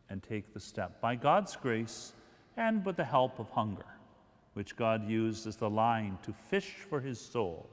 and 0.10 0.22
take 0.22 0.54
the 0.54 0.60
step 0.60 1.00
by 1.02 1.16
God's 1.16 1.56
grace 1.56 2.14
and 2.58 2.86
with 2.86 2.98
the 2.98 3.06
help 3.06 3.40
of 3.40 3.50
hunger, 3.50 3.86
which 4.54 4.76
God 4.76 5.08
used 5.08 5.48
as 5.48 5.56
the 5.56 5.70
line 5.70 6.18
to 6.24 6.34
fish 6.50 6.76
for 6.90 7.00
his 7.00 7.20
soul. 7.20 7.70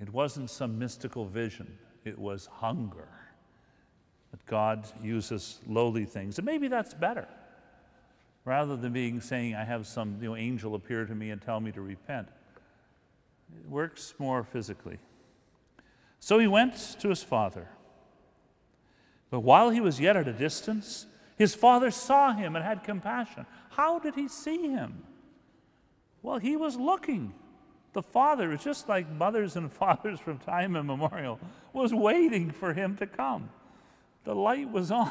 It 0.00 0.12
wasn't 0.12 0.50
some 0.50 0.78
mystical 0.78 1.24
vision, 1.26 1.78
it 2.04 2.18
was 2.18 2.46
hunger. 2.46 3.08
That 4.30 4.44
God 4.46 4.88
uses 5.02 5.60
lowly 5.66 6.06
things. 6.06 6.38
And 6.38 6.46
maybe 6.46 6.68
that's 6.68 6.94
better. 6.94 7.28
Rather 8.44 8.76
than 8.76 8.92
being 8.92 9.20
saying, 9.20 9.54
I 9.54 9.64
have 9.64 9.86
some 9.86 10.16
you 10.20 10.30
know, 10.30 10.36
angel 10.36 10.74
appear 10.74 11.04
to 11.04 11.14
me 11.14 11.30
and 11.30 11.40
tell 11.40 11.60
me 11.60 11.70
to 11.72 11.82
repent. 11.82 12.28
It 13.56 13.68
works 13.68 14.14
more 14.18 14.42
physically. 14.42 14.98
So 16.22 16.38
he 16.38 16.46
went 16.46 16.76
to 17.00 17.08
his 17.08 17.20
father. 17.24 17.66
But 19.28 19.40
while 19.40 19.70
he 19.70 19.80
was 19.80 19.98
yet 19.98 20.16
at 20.16 20.28
a 20.28 20.32
distance, 20.32 21.06
his 21.36 21.52
father 21.52 21.90
saw 21.90 22.32
him 22.32 22.54
and 22.54 22.64
had 22.64 22.84
compassion. 22.84 23.44
How 23.70 23.98
did 23.98 24.14
he 24.14 24.28
see 24.28 24.68
him? 24.68 25.02
Well, 26.22 26.38
he 26.38 26.54
was 26.54 26.76
looking. 26.76 27.34
The 27.92 28.04
father, 28.04 28.56
just 28.56 28.88
like 28.88 29.10
mothers 29.10 29.56
and 29.56 29.70
fathers 29.82 30.20
from 30.20 30.38
time 30.38 30.76
immemorial, 30.76 31.40
was 31.72 31.92
waiting 31.92 32.52
for 32.52 32.72
him 32.72 32.96
to 32.98 33.06
come. 33.08 33.50
The 34.22 34.36
light 34.36 34.70
was 34.70 34.92
on. 34.92 35.10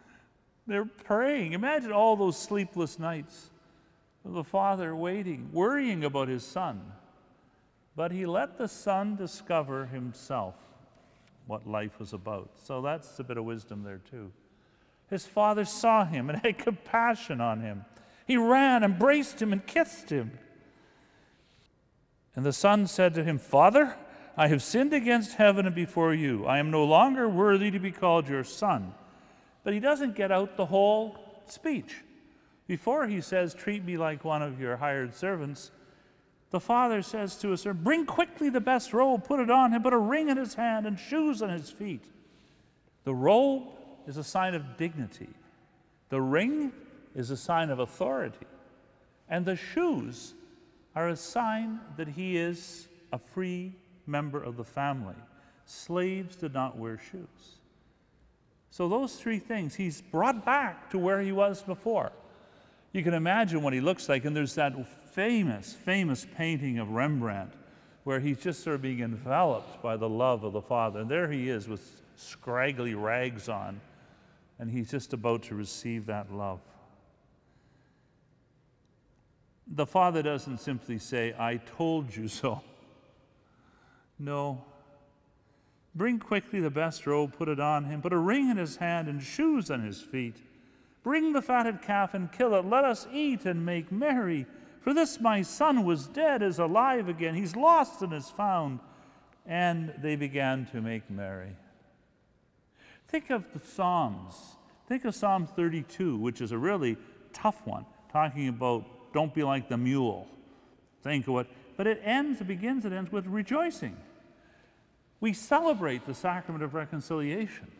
They're 0.66 0.84
praying. 0.84 1.52
Imagine 1.52 1.92
all 1.92 2.16
those 2.16 2.36
sleepless 2.36 2.98
nights 2.98 3.50
of 4.24 4.32
the 4.32 4.42
father 4.42 4.96
waiting, 4.96 5.50
worrying 5.52 6.02
about 6.02 6.26
his 6.26 6.44
son. 6.44 6.82
But 7.94 8.12
he 8.12 8.26
let 8.26 8.58
the 8.58 8.68
son 8.68 9.16
discover 9.16 9.86
himself 9.86 10.54
what 11.46 11.66
life 11.66 11.98
was 11.98 12.12
about. 12.12 12.50
So 12.56 12.80
that's 12.80 13.18
a 13.18 13.24
bit 13.24 13.36
of 13.36 13.44
wisdom 13.44 13.82
there, 13.82 14.00
too. 14.10 14.32
His 15.10 15.26
father 15.26 15.64
saw 15.64 16.04
him 16.04 16.30
and 16.30 16.40
had 16.42 16.58
compassion 16.58 17.40
on 17.40 17.60
him. 17.60 17.84
He 18.26 18.36
ran, 18.36 18.82
embraced 18.82 19.42
him, 19.42 19.52
and 19.52 19.66
kissed 19.66 20.10
him. 20.10 20.38
And 22.34 22.46
the 22.46 22.52
son 22.52 22.86
said 22.86 23.14
to 23.14 23.24
him, 23.24 23.38
Father, 23.38 23.96
I 24.36 24.48
have 24.48 24.62
sinned 24.62 24.94
against 24.94 25.34
heaven 25.34 25.66
and 25.66 25.74
before 25.74 26.14
you. 26.14 26.46
I 26.46 26.58
am 26.58 26.70
no 26.70 26.84
longer 26.84 27.28
worthy 27.28 27.70
to 27.70 27.78
be 27.78 27.92
called 27.92 28.28
your 28.28 28.44
son. 28.44 28.94
But 29.64 29.74
he 29.74 29.80
doesn't 29.80 30.14
get 30.14 30.32
out 30.32 30.56
the 30.56 30.66
whole 30.66 31.18
speech. 31.46 31.96
Before 32.66 33.06
he 33.06 33.20
says, 33.20 33.52
Treat 33.52 33.84
me 33.84 33.98
like 33.98 34.24
one 34.24 34.40
of 34.40 34.58
your 34.58 34.76
hired 34.78 35.14
servants, 35.14 35.70
the 36.52 36.60
father 36.60 37.00
says 37.00 37.36
to 37.36 37.48
his 37.48 37.62
servant, 37.62 37.82
Bring 37.82 38.06
quickly 38.06 38.50
the 38.50 38.60
best 38.60 38.92
robe, 38.92 39.24
put 39.24 39.40
it 39.40 39.50
on 39.50 39.72
him, 39.72 39.82
put 39.82 39.94
a 39.94 39.98
ring 39.98 40.28
in 40.28 40.36
his 40.36 40.54
hand 40.54 40.86
and 40.86 40.98
shoes 40.98 41.42
on 41.42 41.48
his 41.48 41.70
feet. 41.70 42.04
The 43.04 43.14
robe 43.14 43.64
is 44.06 44.18
a 44.18 44.24
sign 44.24 44.54
of 44.54 44.76
dignity, 44.76 45.30
the 46.10 46.20
ring 46.20 46.72
is 47.16 47.30
a 47.30 47.36
sign 47.36 47.70
of 47.70 47.78
authority, 47.78 48.46
and 49.28 49.44
the 49.44 49.56
shoes 49.56 50.34
are 50.94 51.08
a 51.08 51.16
sign 51.16 51.80
that 51.96 52.08
he 52.08 52.36
is 52.36 52.86
a 53.12 53.18
free 53.18 53.72
member 54.06 54.42
of 54.42 54.58
the 54.58 54.64
family. 54.64 55.14
Slaves 55.64 56.36
did 56.36 56.52
not 56.52 56.76
wear 56.76 56.98
shoes. 56.98 57.58
So, 58.70 58.88
those 58.88 59.16
three 59.16 59.38
things, 59.38 59.74
he's 59.74 60.02
brought 60.02 60.44
back 60.44 60.90
to 60.90 60.98
where 60.98 61.20
he 61.20 61.32
was 61.32 61.62
before. 61.62 62.12
You 62.92 63.02
can 63.02 63.14
imagine 63.14 63.62
what 63.62 63.72
he 63.72 63.80
looks 63.80 64.08
like, 64.08 64.26
and 64.26 64.36
there's 64.36 64.54
that 64.56 64.74
famous, 65.12 65.72
famous 65.72 66.26
painting 66.36 66.78
of 66.78 66.90
Rembrandt 66.90 67.52
where 68.04 68.18
he's 68.18 68.38
just 68.38 68.64
sort 68.64 68.74
of 68.74 68.82
being 68.82 69.00
enveloped 69.00 69.80
by 69.82 69.96
the 69.96 70.08
love 70.08 70.42
of 70.42 70.52
the 70.52 70.60
Father. 70.60 71.00
And 71.00 71.08
there 71.08 71.30
he 71.30 71.48
is 71.48 71.68
with 71.68 72.02
scraggly 72.16 72.94
rags 72.94 73.48
on, 73.48 73.80
and 74.58 74.68
he's 74.68 74.90
just 74.90 75.12
about 75.12 75.44
to 75.44 75.54
receive 75.54 76.06
that 76.06 76.32
love 76.32 76.58
the 79.74 79.86
Father 79.86 80.22
doesn't 80.22 80.58
simply 80.58 80.98
say, 80.98 81.34
I 81.38 81.56
told 81.56 82.14
you 82.14 82.28
so. 82.28 82.62
No. 84.18 84.62
Bring 85.96 86.20
quickly 86.20 86.60
the 86.60 86.70
best 86.70 87.08
robe, 87.08 87.36
put 87.36 87.48
it 87.48 87.58
on 87.58 87.86
him, 87.86 88.02
put 88.02 88.12
a 88.12 88.18
ring 88.18 88.50
in 88.50 88.56
his 88.56 88.76
hand 88.76 89.08
and 89.08 89.20
shoes 89.20 89.68
on 89.68 89.82
his 89.82 90.00
feet. 90.00 90.36
Bring 91.02 91.32
the 91.32 91.42
fatted 91.42 91.82
calf 91.82 92.14
and 92.14 92.30
kill 92.30 92.54
it. 92.54 92.64
Let 92.64 92.84
us 92.84 93.08
eat 93.12 93.46
and 93.46 93.66
make 93.66 93.90
merry. 93.90 94.46
For 94.82 94.92
this 94.92 95.20
my 95.20 95.42
son 95.42 95.84
was 95.84 96.06
dead, 96.06 96.42
is 96.42 96.58
alive 96.58 97.08
again. 97.08 97.34
He's 97.34 97.56
lost 97.56 98.02
and 98.02 98.12
is 98.12 98.28
found. 98.28 98.80
And 99.46 99.94
they 99.98 100.16
began 100.16 100.66
to 100.66 100.80
make 100.80 101.08
merry. 101.10 101.56
Think 103.08 103.30
of 103.30 103.52
the 103.52 103.60
Psalms. 103.60 104.34
Think 104.88 105.04
of 105.04 105.14
Psalm 105.14 105.46
32, 105.46 106.16
which 106.16 106.40
is 106.40 106.52
a 106.52 106.58
really 106.58 106.96
tough 107.32 107.66
one, 107.66 107.86
talking 108.12 108.48
about 108.48 108.84
don't 109.12 109.32
be 109.34 109.42
like 109.42 109.68
the 109.68 109.76
mule. 109.76 110.26
Think 111.02 111.26
of 111.28 111.34
what. 111.34 111.46
But 111.76 111.86
it 111.86 112.00
ends, 112.04 112.40
it 112.40 112.46
begins, 112.46 112.84
it 112.84 112.92
ends 112.92 113.10
with 113.10 113.26
rejoicing. 113.26 113.96
We 115.20 115.32
celebrate 115.32 116.06
the 116.06 116.14
sacrament 116.14 116.64
of 116.64 116.74
reconciliation. 116.74 117.70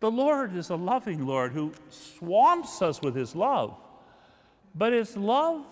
The 0.00 0.10
Lord 0.10 0.56
is 0.56 0.70
a 0.70 0.76
loving 0.76 1.26
Lord 1.26 1.52
who 1.52 1.72
swamps 1.90 2.82
us 2.82 3.00
with 3.00 3.14
his 3.14 3.36
love, 3.36 3.76
but 4.74 4.92
it's 4.92 5.16
love 5.16 5.64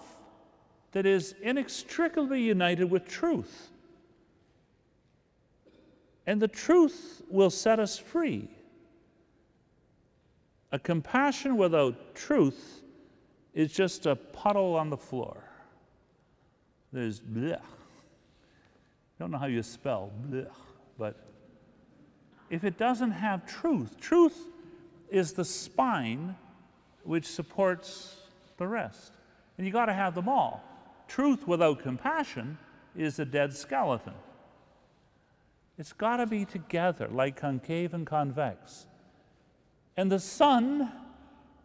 that 0.92 1.06
is 1.06 1.34
inextricably 1.42 2.42
united 2.42 2.84
with 2.84 3.06
truth. 3.06 3.70
And 6.26 6.40
the 6.40 6.48
truth 6.48 7.22
will 7.30 7.50
set 7.50 7.78
us 7.78 7.98
free. 7.98 8.48
A 10.72 10.78
compassion 10.78 11.56
without 11.56 12.14
truth 12.14 12.82
is 13.54 13.72
just 13.72 14.06
a 14.06 14.14
puddle 14.14 14.76
on 14.76 14.90
the 14.90 14.96
floor. 14.96 15.42
There's 16.92 17.20
blech. 17.20 17.60
I 17.60 19.18
don't 19.18 19.30
know 19.30 19.38
how 19.38 19.46
you 19.46 19.62
spell 19.62 20.10
blech, 20.28 20.50
but 20.98 21.16
if 22.48 22.64
it 22.64 22.78
doesn't 22.78 23.12
have 23.12 23.46
truth, 23.46 24.00
truth 24.00 24.38
is 25.08 25.32
the 25.32 25.44
spine 25.44 26.36
which 27.04 27.26
supports 27.26 28.19
the 28.61 28.68
rest. 28.68 29.12
And 29.59 29.66
you 29.66 29.73
got 29.73 29.87
to 29.87 29.92
have 29.92 30.14
them 30.14 30.29
all. 30.29 30.62
Truth 31.09 31.49
without 31.49 31.81
compassion 31.81 32.57
is 32.94 33.18
a 33.18 33.25
dead 33.25 33.53
skeleton. 33.53 34.14
It's 35.77 35.92
got 35.92 36.18
to 36.18 36.27
be 36.27 36.44
together, 36.44 37.09
like 37.09 37.37
concave 37.37 37.94
and 37.94 38.07
convex. 38.07 38.87
And 39.96 40.12
the 40.12 40.20
son 40.20 40.92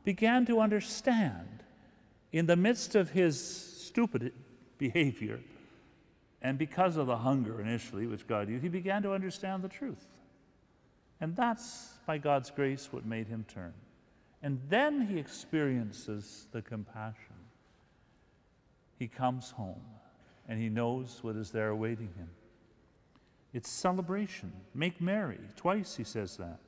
began 0.03 0.45
to 0.47 0.59
understand 0.59 1.63
in 2.31 2.47
the 2.47 2.55
midst 2.55 2.95
of 2.95 3.11
his 3.11 3.39
stupid 3.39 4.33
behavior, 4.77 5.39
and 6.41 6.57
because 6.57 6.97
of 6.97 7.07
the 7.07 7.17
hunger 7.17 7.61
initially, 7.61 8.07
which 8.07 8.27
God 8.27 8.49
used, 8.49 8.63
he 8.63 8.69
began 8.69 9.03
to 9.03 9.13
understand 9.13 9.63
the 9.63 9.69
truth. 9.69 10.07
And 11.21 11.35
that's, 11.35 11.93
by 12.05 12.17
God's 12.17 12.51
grace, 12.51 12.89
what 12.91 13.05
made 13.05 13.27
him 13.27 13.45
turn. 13.47 13.73
And 14.45 14.61
then 14.69 15.01
he 15.01 15.17
experiences 15.17 16.45
the 16.51 16.61
compassion. 16.61 17.33
He 18.99 19.07
comes 19.07 19.49
home 19.49 19.81
and 20.47 20.61
he 20.61 20.69
knows 20.69 21.17
what 21.23 21.35
is 21.35 21.49
there 21.49 21.69
awaiting 21.69 22.13
him. 22.15 22.29
It's 23.53 23.67
celebration. 23.67 24.53
Make 24.75 25.01
merry. 25.01 25.39
Twice 25.55 25.95
he 25.95 26.03
says 26.03 26.37
that. 26.37 26.59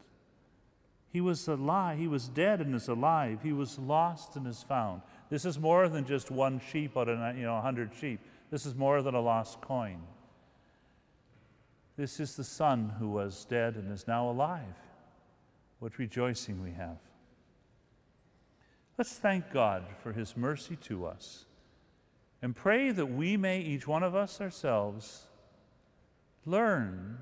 He 1.13 1.22
was 1.22 1.48
alive. 1.48 2.00
He 2.00 2.08
was 2.08 2.30
dead 2.30 2.62
and 2.62 2.74
is 2.74 2.88
alive. 2.88 3.42
He 3.44 3.54
was 3.54 3.78
lost 3.78 4.38
and 4.38 4.48
is 4.48 4.63
found. 4.63 5.04
This 5.30 5.46
is 5.46 5.60
more 5.60 5.88
than 5.88 6.04
just 6.04 6.32
one 6.32 6.60
sheep 6.72 6.98
out 6.98 7.08
of 7.08 7.38
you 7.38 7.44
know, 7.44 7.54
100 7.54 7.92
sheep. 7.94 8.20
This 8.50 8.66
is 8.66 8.74
more 8.74 9.04
than 9.04 9.13
a 9.13 9.22
lost 9.22 9.62
coin. 9.62 10.02
This 11.96 12.20
is 12.20 12.36
the 12.36 12.44
Son 12.44 12.92
who 12.98 13.10
was 13.10 13.46
dead 13.46 13.76
and 13.76 13.92
is 13.94 14.08
now 14.08 14.32
alive. 14.32 14.63
What 15.78 16.00
rejoicing 16.00 16.63
we 16.63 16.72
have. 16.72 16.98
Let's 18.98 19.14
thank 19.14 19.52
God 19.52 19.84
for 20.02 20.12
his 20.12 20.36
mercy 20.36 20.76
to 20.88 21.06
us 21.06 21.46
and 22.42 22.56
pray 22.56 22.90
that 22.90 23.06
we 23.06 23.38
may, 23.38 23.60
each 23.62 23.88
one 23.88 24.02
of 24.02 24.16
us 24.16 24.42
ourselves, 24.42 25.28
learn 26.48 27.20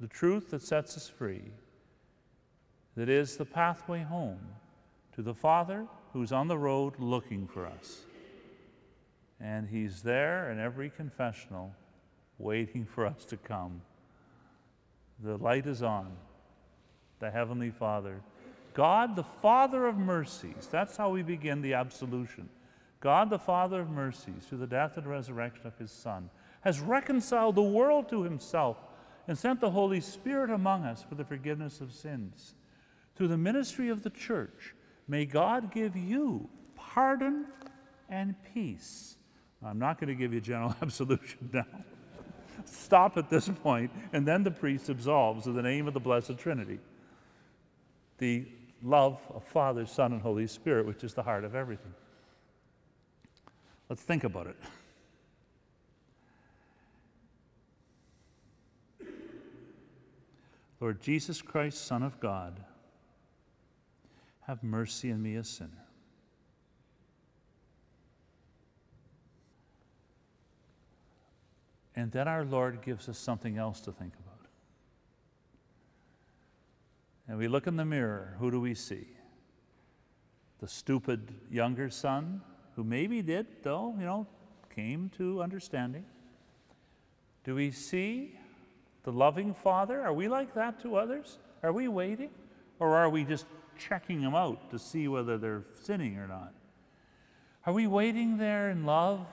the 0.00 0.08
truth 0.08 0.50
that 0.50 0.62
sets 0.62 0.96
us 0.96 1.08
free, 1.08 1.44
that 2.96 3.08
is 3.08 3.36
the 3.36 3.44
pathway 3.44 4.02
home 4.02 4.40
to 5.14 5.22
the 5.22 5.34
Father 5.34 5.86
who's 6.12 6.32
on 6.32 6.48
the 6.48 6.58
road 6.58 6.94
looking 6.98 7.46
for 7.46 7.66
us. 7.66 8.00
And 9.40 9.68
he's 9.68 10.02
there 10.02 10.50
in 10.50 10.58
every 10.58 10.90
confessional, 10.90 11.72
waiting 12.38 12.84
for 12.84 13.06
us 13.06 13.24
to 13.26 13.36
come. 13.36 13.80
The 15.22 15.36
light 15.36 15.66
is 15.66 15.84
on. 15.84 16.12
The 17.20 17.30
Heavenly 17.30 17.70
Father. 17.70 18.20
God, 18.74 19.16
the 19.16 19.24
Father 19.24 19.86
of 19.86 19.96
mercies. 19.96 20.68
That's 20.70 20.96
how 20.96 21.10
we 21.10 21.22
begin 21.22 21.62
the 21.62 21.74
absolution. 21.74 22.48
God, 23.00 23.30
the 23.30 23.38
Father 23.38 23.80
of 23.80 23.90
mercies, 23.90 24.44
through 24.48 24.58
the 24.58 24.66
death 24.66 24.96
and 24.96 25.06
resurrection 25.06 25.66
of 25.66 25.76
his 25.76 25.90
Son, 25.90 26.30
has 26.62 26.80
reconciled 26.80 27.56
the 27.56 27.62
world 27.62 28.08
to 28.10 28.22
himself 28.22 28.78
and 29.26 29.36
sent 29.36 29.60
the 29.60 29.70
Holy 29.70 30.00
Spirit 30.00 30.50
among 30.50 30.84
us 30.84 31.04
for 31.06 31.16
the 31.16 31.24
forgiveness 31.24 31.80
of 31.80 31.92
sins. 31.92 32.54
Through 33.16 33.28
the 33.28 33.36
ministry 33.36 33.88
of 33.88 34.02
the 34.02 34.10
church, 34.10 34.74
may 35.08 35.26
God 35.26 35.72
give 35.72 35.96
you 35.96 36.48
pardon 36.76 37.46
and 38.08 38.34
peace. 38.54 39.16
I'm 39.64 39.78
not 39.78 40.00
going 40.00 40.08
to 40.08 40.14
give 40.14 40.32
you 40.32 40.40
general 40.40 40.74
absolution 40.82 41.50
now. 41.52 41.66
Stop 42.64 43.16
at 43.16 43.28
this 43.28 43.48
point, 43.48 43.90
and 44.12 44.26
then 44.26 44.44
the 44.44 44.50
priest 44.50 44.88
absolves 44.88 45.46
in 45.46 45.54
the 45.54 45.62
name 45.62 45.88
of 45.88 45.94
the 45.94 46.00
Blessed 46.00 46.38
Trinity. 46.38 46.78
The 48.18 48.46
love 48.82 49.18
of 49.34 49.44
Father, 49.44 49.86
Son, 49.86 50.12
and 50.12 50.22
Holy 50.22 50.46
Spirit, 50.46 50.86
which 50.86 51.04
is 51.04 51.14
the 51.14 51.22
heart 51.22 51.44
of 51.44 51.54
everything. 51.54 51.94
Let's 53.88 54.02
think 54.02 54.24
about 54.24 54.46
it. 54.46 54.56
Lord 60.80 61.00
Jesus 61.00 61.40
Christ, 61.40 61.84
Son 61.84 62.02
of 62.02 62.18
God, 62.18 62.58
have 64.46 64.64
mercy 64.64 65.12
on 65.12 65.22
me, 65.22 65.36
a 65.36 65.44
sinner. 65.44 65.70
And 71.94 72.10
then 72.10 72.26
our 72.26 72.44
Lord 72.44 72.82
gives 72.82 73.08
us 73.08 73.18
something 73.18 73.58
else 73.58 73.80
to 73.82 73.92
think 73.92 74.14
about. 74.14 74.31
And 77.28 77.38
we 77.38 77.48
look 77.48 77.66
in 77.66 77.76
the 77.76 77.84
mirror, 77.84 78.36
who 78.38 78.50
do 78.50 78.60
we 78.60 78.74
see? 78.74 79.06
The 80.60 80.68
stupid 80.68 81.34
younger 81.50 81.90
son, 81.90 82.42
who 82.76 82.84
maybe 82.84 83.22
did, 83.22 83.46
though, 83.62 83.94
you 83.98 84.04
know, 84.04 84.26
came 84.74 85.10
to 85.18 85.42
understanding. 85.42 86.04
Do 87.44 87.54
we 87.54 87.70
see 87.70 88.38
the 89.04 89.12
loving 89.12 89.54
Father? 89.54 90.00
Are 90.02 90.12
we 90.12 90.28
like 90.28 90.54
that 90.54 90.80
to 90.82 90.96
others? 90.96 91.38
Are 91.62 91.72
we 91.72 91.88
waiting? 91.88 92.30
Or 92.78 92.96
are 92.96 93.10
we 93.10 93.24
just 93.24 93.46
checking 93.78 94.20
them 94.20 94.34
out 94.34 94.70
to 94.70 94.78
see 94.78 95.08
whether 95.08 95.38
they're 95.38 95.64
sinning 95.82 96.18
or 96.18 96.26
not? 96.26 96.52
Are 97.66 97.72
we 97.72 97.86
waiting 97.86 98.38
there 98.38 98.70
in 98.70 98.84
love? 98.84 99.26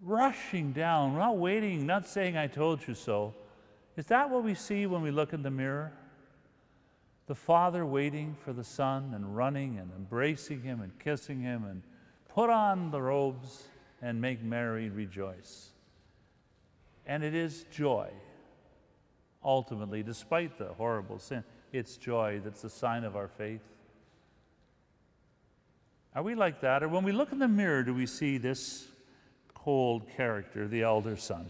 Rushing 0.00 0.72
down, 0.72 1.16
not 1.16 1.36
waiting, 1.36 1.86
not 1.86 2.06
saying, 2.06 2.36
I 2.36 2.46
told 2.46 2.86
you 2.86 2.94
so. 2.94 3.34
Is 3.96 4.06
that 4.06 4.30
what 4.30 4.42
we 4.42 4.54
see 4.54 4.86
when 4.86 5.02
we 5.02 5.10
look 5.10 5.32
in 5.32 5.42
the 5.42 5.50
mirror? 5.50 5.92
The 7.26 7.34
Father 7.34 7.84
waiting 7.84 8.36
for 8.44 8.52
the 8.52 8.64
Son 8.64 9.12
and 9.14 9.36
running 9.36 9.78
and 9.78 9.90
embracing 9.96 10.62
him 10.62 10.80
and 10.80 10.98
kissing 10.98 11.40
him 11.40 11.64
and 11.64 11.82
put 12.28 12.50
on 12.50 12.90
the 12.90 13.00
robes 13.00 13.64
and 14.00 14.20
make 14.20 14.42
merry 14.42 14.88
rejoice. 14.88 15.68
And 17.06 17.22
it 17.22 17.34
is 17.34 17.64
joy, 17.70 18.10
ultimately, 19.44 20.02
despite 20.02 20.58
the 20.58 20.72
horrible 20.74 21.18
sin. 21.18 21.44
It's 21.72 21.96
joy 21.96 22.40
that's 22.44 22.62
the 22.62 22.70
sign 22.70 23.04
of 23.04 23.16
our 23.16 23.28
faith. 23.28 23.62
Are 26.14 26.22
we 26.22 26.34
like 26.34 26.60
that? 26.60 26.82
Or 26.82 26.88
when 26.88 27.04
we 27.04 27.12
look 27.12 27.32
in 27.32 27.38
the 27.38 27.48
mirror, 27.48 27.82
do 27.82 27.94
we 27.94 28.06
see 28.06 28.38
this 28.38 28.86
cold 29.54 30.06
character, 30.16 30.68
the 30.68 30.82
elder 30.82 31.16
son? 31.16 31.48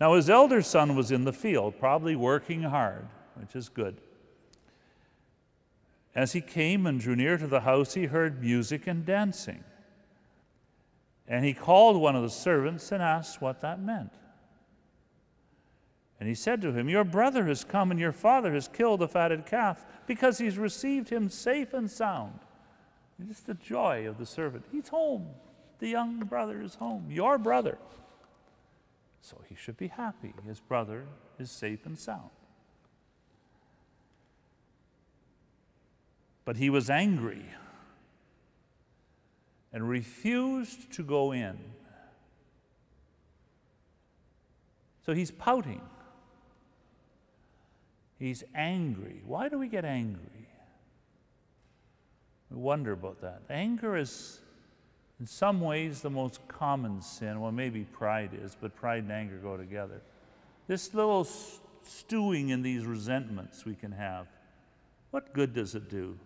Now, 0.00 0.14
his 0.14 0.28
elder 0.28 0.62
son 0.62 0.96
was 0.96 1.10
in 1.10 1.24
the 1.24 1.32
field, 1.32 1.78
probably 1.78 2.16
working 2.16 2.62
hard, 2.62 3.06
which 3.36 3.54
is 3.54 3.68
good. 3.68 4.00
As 6.14 6.32
he 6.32 6.40
came 6.40 6.86
and 6.86 7.00
drew 7.00 7.16
near 7.16 7.36
to 7.36 7.46
the 7.46 7.60
house, 7.60 7.94
he 7.94 8.06
heard 8.06 8.40
music 8.40 8.86
and 8.86 9.04
dancing. 9.04 9.64
And 11.26 11.44
he 11.44 11.54
called 11.54 11.96
one 11.96 12.14
of 12.14 12.22
the 12.22 12.30
servants 12.30 12.92
and 12.92 13.02
asked 13.02 13.40
what 13.40 13.60
that 13.60 13.80
meant. 13.80 14.12
And 16.20 16.28
he 16.28 16.34
said 16.34 16.62
to 16.62 16.72
him, 16.72 16.88
Your 16.88 17.04
brother 17.04 17.46
has 17.46 17.64
come, 17.64 17.90
and 17.90 17.98
your 17.98 18.12
father 18.12 18.52
has 18.54 18.68
killed 18.68 19.00
the 19.00 19.08
fatted 19.08 19.46
calf, 19.46 19.84
because 20.06 20.38
he's 20.38 20.58
received 20.58 21.08
him 21.08 21.28
safe 21.28 21.74
and 21.74 21.90
sound. 21.90 22.38
Just 23.26 23.46
the 23.46 23.54
joy 23.54 24.08
of 24.08 24.18
the 24.18 24.26
servant. 24.26 24.64
He's 24.70 24.88
home. 24.88 25.28
The 25.78 25.88
young 25.88 26.18
brother 26.20 26.62
is 26.62 26.76
home. 26.76 27.06
Your 27.10 27.38
brother. 27.38 27.78
So 29.24 29.38
he 29.48 29.54
should 29.54 29.78
be 29.78 29.88
happy. 29.88 30.34
His 30.46 30.60
brother 30.60 31.06
is 31.38 31.50
safe 31.50 31.86
and 31.86 31.98
sound. 31.98 32.28
But 36.44 36.58
he 36.58 36.68
was 36.68 36.90
angry 36.90 37.46
and 39.72 39.88
refused 39.88 40.92
to 40.92 41.02
go 41.02 41.32
in. 41.32 41.58
So 45.06 45.14
he's 45.14 45.30
pouting. 45.30 45.80
He's 48.18 48.44
angry. 48.54 49.22
Why 49.24 49.48
do 49.48 49.58
we 49.58 49.68
get 49.68 49.86
angry? 49.86 50.48
We 52.50 52.58
wonder 52.58 52.92
about 52.92 53.22
that. 53.22 53.40
Anger 53.48 53.96
is, 53.96 54.42
in 55.20 55.26
some 55.26 55.60
ways, 55.60 56.00
the 56.00 56.10
most 56.10 56.46
common 56.48 57.00
sin. 57.00 57.40
Well, 57.40 57.52
maybe 57.52 57.84
pride 57.84 58.30
is, 58.40 58.56
but 58.60 58.74
pride 58.74 59.04
and 59.04 59.12
anger 59.12 59.36
go 59.36 59.56
together. 59.56 60.00
This 60.66 60.92
little 60.92 61.26
stewing 61.82 62.48
in 62.48 62.62
these 62.62 62.84
resentments 62.84 63.64
we 63.64 63.74
can 63.74 63.92
have, 63.92 64.26
what 65.10 65.32
good 65.32 65.52
does 65.54 65.74
it 65.74 65.88
do? 65.88 66.18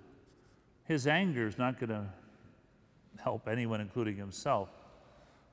His 0.84 1.06
anger 1.06 1.46
is 1.46 1.58
not 1.58 1.78
going 1.78 1.90
to 1.90 2.06
help 3.22 3.46
anyone, 3.46 3.80
including 3.80 4.16
himself. 4.16 4.70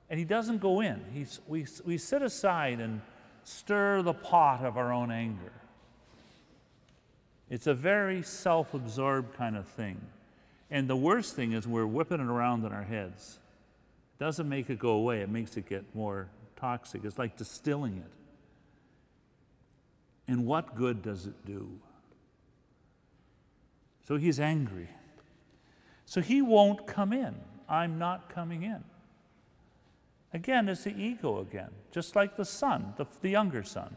And 0.09 0.17
he 0.17 0.25
doesn't 0.25 0.59
go 0.59 0.81
in. 0.81 1.01
He's, 1.11 1.41
we, 1.47 1.65
we 1.83 1.97
sit 1.97 2.21
aside 2.21 2.79
and 2.79 3.01
stir 3.43 4.01
the 4.01 4.13
pot 4.13 4.63
of 4.63 4.77
our 4.77 4.93
own 4.93 5.11
anger. 5.11 5.51
It's 7.49 7.67
a 7.67 7.73
very 7.73 8.23
self 8.23 8.73
absorbed 8.73 9.35
kind 9.35 9.57
of 9.57 9.67
thing. 9.67 9.99
And 10.71 10.89
the 10.89 10.95
worst 10.95 11.35
thing 11.35 11.51
is 11.51 11.67
we're 11.67 11.85
whipping 11.85 12.19
it 12.19 12.27
around 12.27 12.65
in 12.65 12.71
our 12.71 12.83
heads. 12.83 13.39
It 14.19 14.23
doesn't 14.23 14.47
make 14.47 14.69
it 14.69 14.79
go 14.79 14.91
away, 14.91 15.21
it 15.21 15.29
makes 15.29 15.57
it 15.57 15.67
get 15.67 15.83
more 15.93 16.29
toxic. 16.55 17.03
It's 17.03 17.19
like 17.19 17.37
distilling 17.37 17.97
it. 17.97 18.11
And 20.27 20.45
what 20.45 20.75
good 20.75 21.03
does 21.03 21.27
it 21.27 21.45
do? 21.45 21.69
So 24.07 24.17
he's 24.17 24.39
angry. 24.39 24.89
So 26.05 26.21
he 26.21 26.41
won't 26.41 26.87
come 26.87 27.13
in. 27.13 27.35
I'm 27.67 27.97
not 27.97 28.29
coming 28.29 28.63
in. 28.63 28.83
Again, 30.33 30.67
it's 30.67 30.83
the 30.83 30.95
ego 30.95 31.39
again, 31.39 31.69
just 31.91 32.15
like 32.15 32.35
the 32.35 32.45
son, 32.45 32.93
the, 32.97 33.05
the 33.21 33.29
younger 33.29 33.63
son. 33.63 33.95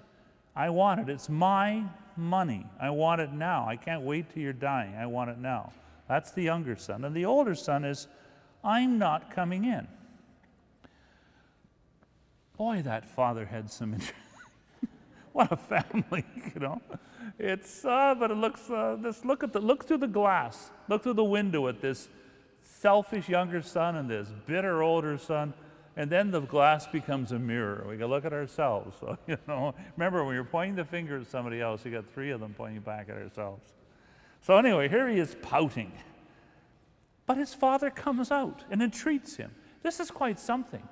I 0.54 0.70
want 0.70 1.00
it. 1.00 1.09
It's 1.09 1.28
my 1.28 1.85
money. 2.16 2.66
I 2.81 2.90
want 2.90 3.20
it 3.20 3.33
now. 3.33 3.66
I 3.68 3.76
can't 3.76 4.02
wait 4.02 4.33
till 4.33 4.42
you're 4.42 4.52
dying. 4.52 4.94
I 4.94 5.07
want 5.07 5.31
it 5.31 5.38
now. 5.38 5.72
That's 6.08 6.32
the 6.32 6.42
younger 6.42 6.76
son. 6.76 7.04
And 7.04 7.14
the 7.14 7.24
older 7.24 7.54
son 7.54 7.84
is, 7.84 8.08
I'm 8.64 8.98
not 8.98 9.30
coming 9.30 9.64
in. 9.64 9.86
Boy, 12.56 12.82
that 12.82 13.04
father 13.04 13.46
had 13.46 13.70
some 13.70 13.94
interest. 13.94 14.14
what 15.32 15.52
a 15.52 15.56
family, 15.56 16.24
you 16.54 16.61
know. 16.61 16.82
It's, 17.38 17.84
uh, 17.84 18.16
but 18.18 18.30
it 18.30 18.36
looks, 18.36 18.68
uh, 18.68 18.96
this, 19.00 19.24
look 19.24 19.44
at 19.44 19.52
the, 19.52 19.61
look 19.61 19.84
through 19.84 19.98
the 19.98 20.09
glass, 20.09 20.70
look 20.88 21.04
through 21.04 21.14
the 21.14 21.24
window 21.24 21.68
at 21.68 21.80
this 21.80 22.09
selfish 22.62 23.28
younger 23.28 23.62
son 23.62 23.96
and 23.96 24.11
this 24.11 24.28
bitter 24.46 24.82
older 24.82 25.18
son 25.18 25.54
and 25.98 26.09
then 26.09 26.30
the 26.30 26.40
glass 26.40 26.86
becomes 26.86 27.32
a 27.32 27.40
mirror. 27.40 27.84
We 27.88 27.98
can 27.98 28.06
look 28.06 28.24
at 28.24 28.32
ourselves. 28.32 28.96
So, 29.00 29.18
you 29.26 29.36
know, 29.48 29.74
remember 29.96 30.24
when 30.24 30.36
you're 30.36 30.44
pointing 30.44 30.76
the 30.76 30.84
finger 30.84 31.18
at 31.18 31.26
somebody 31.26 31.61
else, 31.61 31.84
you 31.84 31.90
got 31.90 32.06
three 32.14 32.30
of 32.30 32.38
them 32.38 32.54
pointing 32.56 32.80
back 32.80 33.09
at 33.09 33.16
ourselves. 33.16 33.64
So 34.49 34.57
anyway, 34.57 34.88
here 34.88 35.07
he 35.11 35.18
is 35.18 35.36
pouting. 35.42 35.92
But 37.26 37.36
his 37.36 37.53
father 37.53 37.90
comes 37.90 38.30
out 38.30 38.64
and 38.70 38.82
entreats 38.82 39.36
him. 39.36 39.55
This 39.82 40.01
is 40.01 40.11
quite 40.11 40.40
something. 40.40 40.82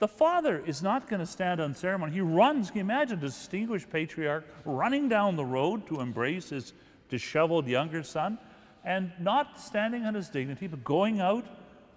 The 0.00 0.08
father 0.08 0.60
is 0.66 0.82
not 0.82 1.08
going 1.08 1.20
to 1.20 1.26
stand 1.26 1.60
on 1.60 1.76
ceremony. 1.76 2.12
He 2.12 2.20
runs. 2.20 2.70
Can 2.70 2.78
you 2.78 2.80
imagine 2.80 3.20
the 3.20 3.28
distinguished 3.28 3.88
patriarch 3.88 4.48
running 4.64 5.08
down 5.08 5.36
the 5.36 5.44
road 5.44 5.86
to 5.86 6.00
embrace 6.00 6.48
his 6.48 6.72
disheveled 7.08 7.68
younger 7.68 8.02
son 8.02 8.36
and 8.84 9.12
not 9.20 9.60
standing 9.60 10.02
on 10.04 10.14
his 10.14 10.28
dignity, 10.28 10.66
but 10.66 10.82
going 10.82 11.20
out 11.20 11.46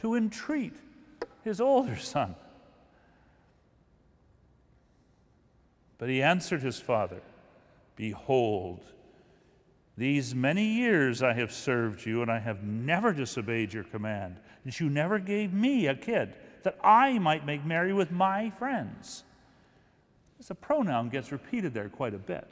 to 0.02 0.14
entreat 0.14 0.76
his 1.44 1.60
older 1.60 1.98
son. 1.98 2.36
But 5.98 6.10
he 6.10 6.22
answered 6.22 6.62
his 6.62 6.80
father, 6.80 7.24
Behold, 7.96 8.82
These 10.00 10.34
many 10.34 10.64
years 10.64 11.22
I 11.22 11.34
have 11.34 11.52
served 11.52 12.06
you, 12.06 12.22
and 12.22 12.32
I 12.32 12.40
have 12.40 12.64
never 12.64 13.12
disobeyed 13.12 13.74
your 13.74 13.84
command, 13.84 14.38
that 14.64 14.80
you 14.80 14.90
never 14.90 15.20
gave 15.20 15.52
me 15.52 15.88
a 15.88 15.94
kid, 15.94 16.36
that 16.64 16.78
I 16.82 17.20
might 17.20 17.46
make 17.46 17.66
merry 17.66 17.92
with 17.92 18.10
my 18.10 18.50
friends. 18.52 19.26
This 20.38 20.50
pronoun 20.62 21.10
gets 21.10 21.34
repeated 21.34 21.74
there 21.74 21.90
quite 21.90 22.14
a 22.14 22.18
bit. 22.18 22.48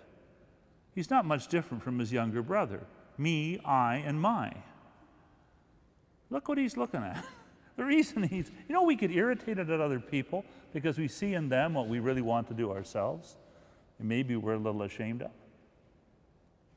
He's 0.94 1.10
not 1.10 1.24
much 1.24 1.48
different 1.48 1.82
from 1.82 2.00
his 2.00 2.12
younger 2.12 2.42
brother 2.42 2.82
me, 3.18 3.60
I, 3.64 4.04
and 4.06 4.20
my. 4.20 4.52
Look 6.30 6.50
what 6.50 6.58
he's 6.58 6.76
looking 6.76 7.02
at. 7.02 7.24
The 7.78 7.86
reason 7.86 8.24
he's, 8.24 8.50
you 8.68 8.74
know, 8.74 8.82
we 8.82 8.96
get 8.96 9.12
irritated 9.12 9.70
at 9.70 9.80
other 9.80 10.00
people 10.00 10.44
because 10.74 10.98
we 10.98 11.08
see 11.08 11.36
in 11.36 11.48
them 11.48 11.76
what 11.76 11.88
we 11.88 12.00
really 12.00 12.24
want 12.24 12.48
to 12.48 12.56
do 12.56 12.72
ourselves, 12.72 13.38
and 14.00 14.10
maybe 14.10 14.36
we're 14.36 14.56
a 14.56 14.58
little 14.58 14.82
ashamed 14.82 15.22
of. 15.22 15.30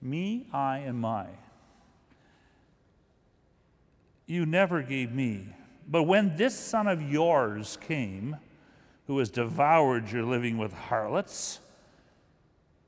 Me, 0.03 0.47
I, 0.53 0.79
and 0.79 0.99
my. 0.99 1.27
You 4.27 4.47
never 4.47 4.83
gave 4.83 5.13
me. 5.13 5.47
But 5.89 6.05
when 6.05 6.37
this 6.37 6.59
son 6.59 6.87
of 6.87 7.03
yours 7.03 7.77
came, 7.81 8.37
who 9.07 9.19
has 9.19 9.29
devoured 9.29 10.11
your 10.13 10.23
living 10.23 10.57
with 10.57 10.73
harlots, 10.73 11.59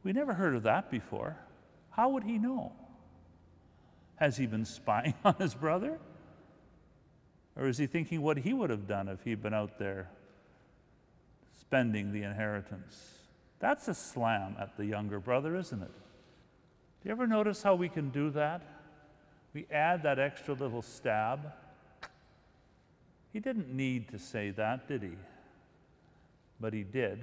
we 0.05 0.13
never 0.13 0.35
heard 0.35 0.55
of 0.55 0.63
that 0.63 0.91
before. 0.91 1.37
How 1.91 2.11
would 2.11 2.23
he 2.23 2.39
know? 2.39 2.73
Has 4.17 4.37
he 4.37 4.47
been 4.47 4.65
spying 4.65 5.15
on 5.25 5.35
his 5.35 5.55
brother? 5.55 5.99
Or 7.57 7.67
is 7.67 7.77
he 7.77 7.87
thinking 7.87 8.23
what 8.23 8.39
he 8.39 8.53
would 8.53 8.71
have 8.71 8.87
done 8.87 9.09
if 9.09 9.23
he'd 9.25 9.43
been 9.43 9.53
out 9.53 9.79
there 9.79 10.09
spending 11.61 12.13
the 12.13 12.23
inheritance? 12.23 13.19
That's 13.59 13.89
a 13.89 13.95
slam 13.95 14.57
at 14.59 14.77
the 14.77 14.87
younger 14.87 15.21
brother, 15.21 15.57
isn't 15.57 15.83
it? 15.83 15.91
Do 17.03 17.09
you 17.09 17.13
ever 17.13 17.27
notice 17.27 17.65
how 17.65 17.75
we 17.75 17.89
can 17.89 18.11
do 18.11 18.31
that? 18.31 18.63
We 19.55 19.67
add 19.73 20.05
that 20.05 20.21
extra 20.21 20.55
little 20.55 20.83
stab. 20.83 21.53
He 23.33 23.41
didn't 23.41 23.75
need 23.75 24.09
to 24.11 24.21
say 24.21 24.51
that, 24.51 24.87
did 24.87 25.03
he? 25.03 25.17
But 26.61 26.73
he 26.73 26.85
did. 26.85 27.19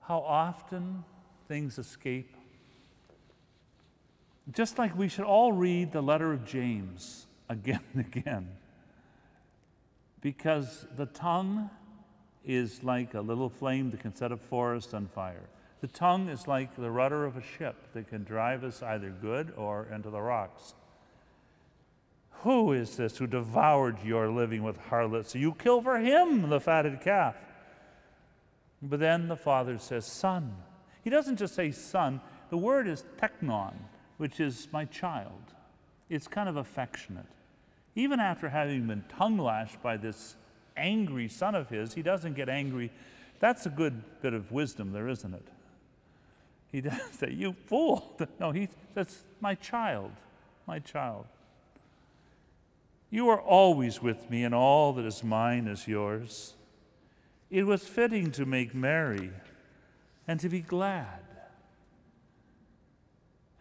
How 0.00 0.20
often 0.20 1.04
things 1.46 1.78
escape. 1.78 2.34
Just 4.50 4.78
like 4.78 4.96
we 4.96 5.08
should 5.08 5.26
all 5.26 5.52
read 5.52 5.92
the 5.92 6.00
letter 6.00 6.32
of 6.32 6.46
James 6.46 7.26
again 7.50 7.82
and 7.92 8.06
again. 8.06 8.48
Because 10.22 10.86
the 10.96 11.06
tongue 11.06 11.68
is 12.46 12.82
like 12.82 13.12
a 13.12 13.20
little 13.20 13.50
flame 13.50 13.90
that 13.90 14.00
can 14.00 14.14
set 14.14 14.32
a 14.32 14.38
forest 14.38 14.94
on 14.94 15.06
fire. 15.06 15.48
The 15.80 15.88
tongue 15.88 16.28
is 16.28 16.48
like 16.48 16.74
the 16.76 16.90
rudder 16.90 17.24
of 17.24 17.36
a 17.36 17.42
ship 17.42 17.76
that 17.92 18.08
can 18.08 18.24
drive 18.24 18.64
us 18.64 18.82
either 18.82 19.10
good 19.10 19.52
or 19.56 19.86
into 19.92 20.10
the 20.10 20.20
rocks. 20.20 20.74
Who 22.42 22.72
is 22.72 22.96
this 22.96 23.16
who 23.18 23.26
devoured 23.26 24.02
your 24.04 24.30
living 24.30 24.62
with 24.62 24.76
harlots? 24.76 25.34
You 25.34 25.52
kill 25.54 25.82
for 25.82 25.98
him 25.98 26.48
the 26.48 26.60
fatted 26.60 27.00
calf. 27.00 27.36
But 28.82 29.00
then 29.00 29.28
the 29.28 29.36
father 29.36 29.78
says, 29.78 30.06
Son. 30.06 30.54
He 31.02 31.10
doesn't 31.10 31.36
just 31.36 31.54
say 31.54 31.70
son, 31.70 32.20
the 32.50 32.56
word 32.56 32.88
is 32.88 33.04
teknon, 33.16 33.74
which 34.16 34.40
is 34.40 34.66
my 34.72 34.84
child. 34.86 35.40
It's 36.10 36.26
kind 36.26 36.48
of 36.48 36.56
affectionate. 36.56 37.26
Even 37.94 38.18
after 38.18 38.48
having 38.48 38.88
been 38.88 39.04
tongue 39.08 39.38
lashed 39.38 39.80
by 39.82 39.96
this 39.96 40.34
angry 40.76 41.28
son 41.28 41.54
of 41.54 41.68
his, 41.68 41.94
he 41.94 42.02
doesn't 42.02 42.34
get 42.34 42.48
angry. 42.48 42.90
That's 43.38 43.66
a 43.66 43.70
good 43.70 44.02
bit 44.20 44.34
of 44.34 44.50
wisdom 44.50 44.90
there, 44.90 45.08
isn't 45.08 45.32
it? 45.32 45.46
He 46.76 46.82
doesn't 46.82 47.14
say, 47.18 47.32
You 47.32 47.54
fool. 47.64 48.18
No, 48.38 48.50
he 48.50 48.68
says, 48.94 49.24
My 49.40 49.54
child, 49.54 50.12
my 50.66 50.78
child. 50.78 51.24
You 53.08 53.30
are 53.30 53.40
always 53.40 54.02
with 54.02 54.28
me, 54.28 54.44
and 54.44 54.54
all 54.54 54.92
that 54.92 55.06
is 55.06 55.24
mine 55.24 55.68
is 55.68 55.88
yours. 55.88 56.52
It 57.48 57.64
was 57.64 57.86
fitting 57.86 58.30
to 58.32 58.44
make 58.44 58.74
merry 58.74 59.30
and 60.28 60.38
to 60.40 60.50
be 60.50 60.60
glad. 60.60 61.22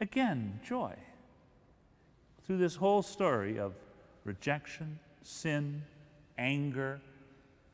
Again, 0.01 0.59
joy. 0.67 0.95
Through 2.45 2.57
this 2.57 2.75
whole 2.75 3.01
story 3.01 3.57
of 3.57 3.75
rejection, 4.25 4.99
sin, 5.23 5.83
anger, 6.37 6.99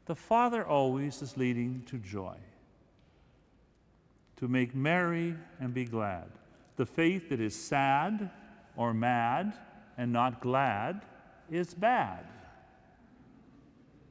the 0.06 0.16
Father 0.16 0.64
always 0.64 1.24
is 1.24 1.36
leading 1.36 1.82
to 1.88 1.98
joy. 1.98 2.36
To 4.42 4.48
make 4.48 4.76
merry 4.76 5.36
and 5.60 5.74
be 5.74 5.86
glad. 5.86 6.26
The 6.76 6.86
faith 6.86 7.30
that 7.30 7.40
is 7.40 7.56
sad 7.56 8.30
or 8.76 8.94
mad 8.94 9.54
and 9.98 10.12
not 10.12 10.42
glad 10.42 11.02
is 11.50 11.74
bad. 11.74 12.26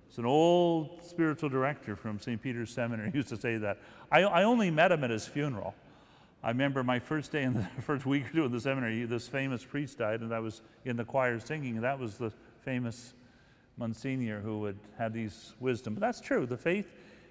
It's 0.09 0.19
an 0.19 0.27
old 0.27 1.03
spiritual 1.05 1.49
director 1.49 1.97
from 1.97 2.21
St. 2.21 2.41
Peter's 2.41 2.71
Seminary 2.71 3.11
used 3.15 3.29
to 3.29 3.37
say 3.37 3.57
that. 3.59 3.79
I, 4.11 4.23
I 4.23 4.45
only 4.45 4.71
met 4.71 4.93
him 4.93 5.05
at 5.05 5.11
his 5.11 5.27
funeral. 5.27 5.75
I 6.43 6.49
remember 6.49 6.83
my 6.83 6.99
first 6.99 7.33
day 7.33 7.43
in 7.43 7.55
the 7.55 7.65
first 7.83 8.07
week 8.07 8.27
or 8.27 8.33
two 8.33 8.45
in 8.45 8.53
the 8.53 8.61
seminary, 8.61 9.05
this 9.05 9.29
famous 9.29 9.65
priest 9.65 9.99
died, 9.99 10.21
and 10.21 10.33
I 10.33 10.39
was 10.39 10.63
in 10.85 10.97
the 10.97 11.05
choir 11.05 11.39
singing, 11.39 11.81
that 11.81 11.99
was 11.99 12.17
the 12.17 12.33
famous 12.63 13.15
Monsignor 13.77 14.41
who 14.41 14.61
would 14.61 14.79
have 14.97 15.13
these 15.13 15.55
wisdom. 15.61 15.95
But 15.95 16.01
that's 16.01 16.21
true. 16.21 16.47
The 16.47 16.57
faith, 16.57 16.87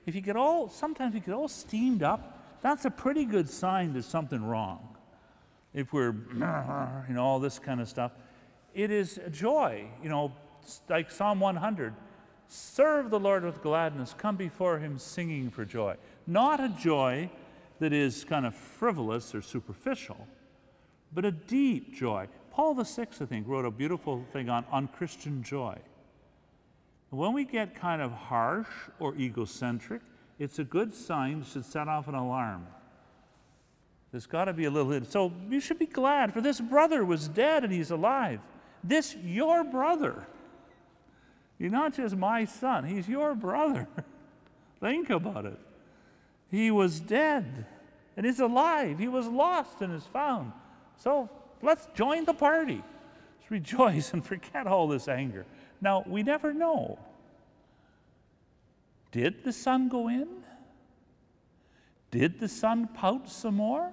if 0.06 0.16
you 0.16 0.22
get 0.22 0.36
all, 0.36 0.70
sometimes 0.70 1.14
you 1.14 1.22
get 1.22 1.34
all 1.34 1.47
steamed 1.47 2.04
up, 2.04 2.39
that's 2.62 2.86
a 2.86 2.91
pretty 2.91 3.26
good 3.26 3.49
sign 3.49 3.93
there's 3.93 4.05
something 4.05 4.43
wrong. 4.43 4.97
If 5.74 5.93
we're, 5.93 6.12
you 7.07 7.14
know, 7.16 7.24
all 7.24 7.39
this 7.39 7.60
kind 7.60 7.82
of 7.82 7.88
stuff, 7.88 8.12
it 8.74 8.91
is 8.91 9.20
a 9.24 9.30
joy. 9.30 9.88
You 10.03 10.10
know, 10.10 10.34
like 10.89 11.12
Psalm 11.12 11.39
100 11.39 11.93
serve 12.49 13.12
the 13.12 13.20
Lord 13.20 13.43
with 13.45 13.62
gladness, 13.62 14.16
come 14.18 14.36
before 14.36 14.80
him 14.80 14.97
singing 14.97 15.51
for 15.51 15.64
joy. 15.66 15.95
Not 16.26 16.60
a 16.60 16.70
joy 16.70 17.30
that 17.80 17.93
is 17.93 18.24
kind 18.24 18.45
of 18.45 18.55
frivolous 18.55 19.34
or 19.34 19.41
superficial, 19.41 20.28
but 21.14 21.26
a 21.26 21.32
deep 21.32 21.95
joy. 21.95 22.28
Paul 22.51 22.74
VI, 22.74 23.07
I 23.22 23.26
think, 23.26 23.47
wrote 23.47 23.66
a 23.66 23.72
beautiful 23.72 24.26
thing 24.34 24.49
on, 24.49 24.66
on 24.72 24.88
Christian 24.88 25.43
joy. 25.43 25.78
When 27.12 27.34
we 27.34 27.45
get 27.45 27.76
kind 27.76 28.01
of 28.01 28.12
harsh 28.12 28.68
or 28.99 29.16
egocentric, 29.16 30.01
it's 30.40 30.58
a 30.58 30.64
good 30.64 30.94
sign, 30.94 31.44
should 31.44 31.66
set 31.66 31.88
off 31.88 32.08
an 32.08 32.16
alarm. 32.16 32.66
There's 34.12 34.26
got 34.26 34.46
to 34.46 34.54
be 34.54 34.66
a 34.66 34.72
little. 34.72 34.92
Hint. 34.92 35.12
So 35.12 35.32
you 35.50 35.60
should 35.60 35.78
be 35.78 35.86
glad, 35.86 36.34
for 36.34 36.42
this 36.42 36.60
brother 36.60 37.06
was 37.06 37.28
dead 37.28 37.64
and 37.64 37.72
he's 37.72 37.92
alive. 37.92 38.40
This, 38.84 39.16
your 39.24 39.64
brother. 39.64 40.26
You're 41.60 41.70
not 41.70 41.94
just 41.94 42.16
my 42.16 42.46
son, 42.46 42.86
he's 42.86 43.08
your 43.08 43.36
brother. 43.36 43.88
Think 44.80 45.10
about 45.10 45.46
it. 45.46 45.60
He 46.50 46.72
was 46.72 47.02
dead 47.02 47.66
and 48.16 48.26
he's 48.26 48.40
alive. 48.40 48.98
He 48.98 49.10
was 49.10 49.28
lost 49.28 49.82
and 49.82 49.94
is 49.94 50.06
found. 50.06 50.54
So 50.96 51.30
let's 51.62 51.88
join 51.94 52.24
the 52.24 52.34
party. 52.34 52.82
Let's 53.40 53.52
rejoice 53.52 54.14
and 54.14 54.26
forget 54.26 54.66
all 54.66 54.88
this 54.88 55.10
anger. 55.10 55.46
Now, 55.82 56.04
we 56.08 56.24
never 56.24 56.54
know. 56.54 56.98
Did 59.12 59.43
the 59.43 59.53
son 59.53 59.89
go 59.89 60.07
in? 60.07 60.28
Did 62.12 62.39
the 62.39 62.47
son 62.47 62.88
pout 62.88 63.30
some 63.30 63.55
more? 63.55 63.91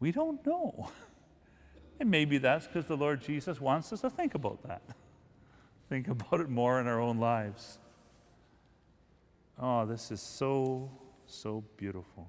We 0.00 0.12
don't 0.12 0.44
know. 0.46 0.90
And 1.98 2.10
maybe 2.10 2.36
that's 2.36 2.66
because 2.66 2.84
the 2.84 2.96
Lord 2.96 3.22
Jesus 3.22 3.58
wants 3.58 3.90
us 3.90 4.02
to 4.02 4.10
think 4.10 4.34
about 4.34 4.62
that. 4.68 4.82
Think 5.88 6.08
about 6.08 6.40
it 6.40 6.50
more 6.50 6.78
in 6.78 6.86
our 6.86 7.00
own 7.00 7.16
lives. 7.16 7.78
Oh, 9.58 9.86
this 9.86 10.10
is 10.10 10.20
so, 10.20 10.90
so 11.26 11.64
beautiful. 11.78 12.28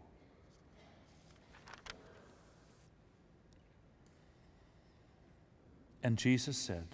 And 6.01 6.17
Jesus 6.17 6.55
said, 6.55 6.87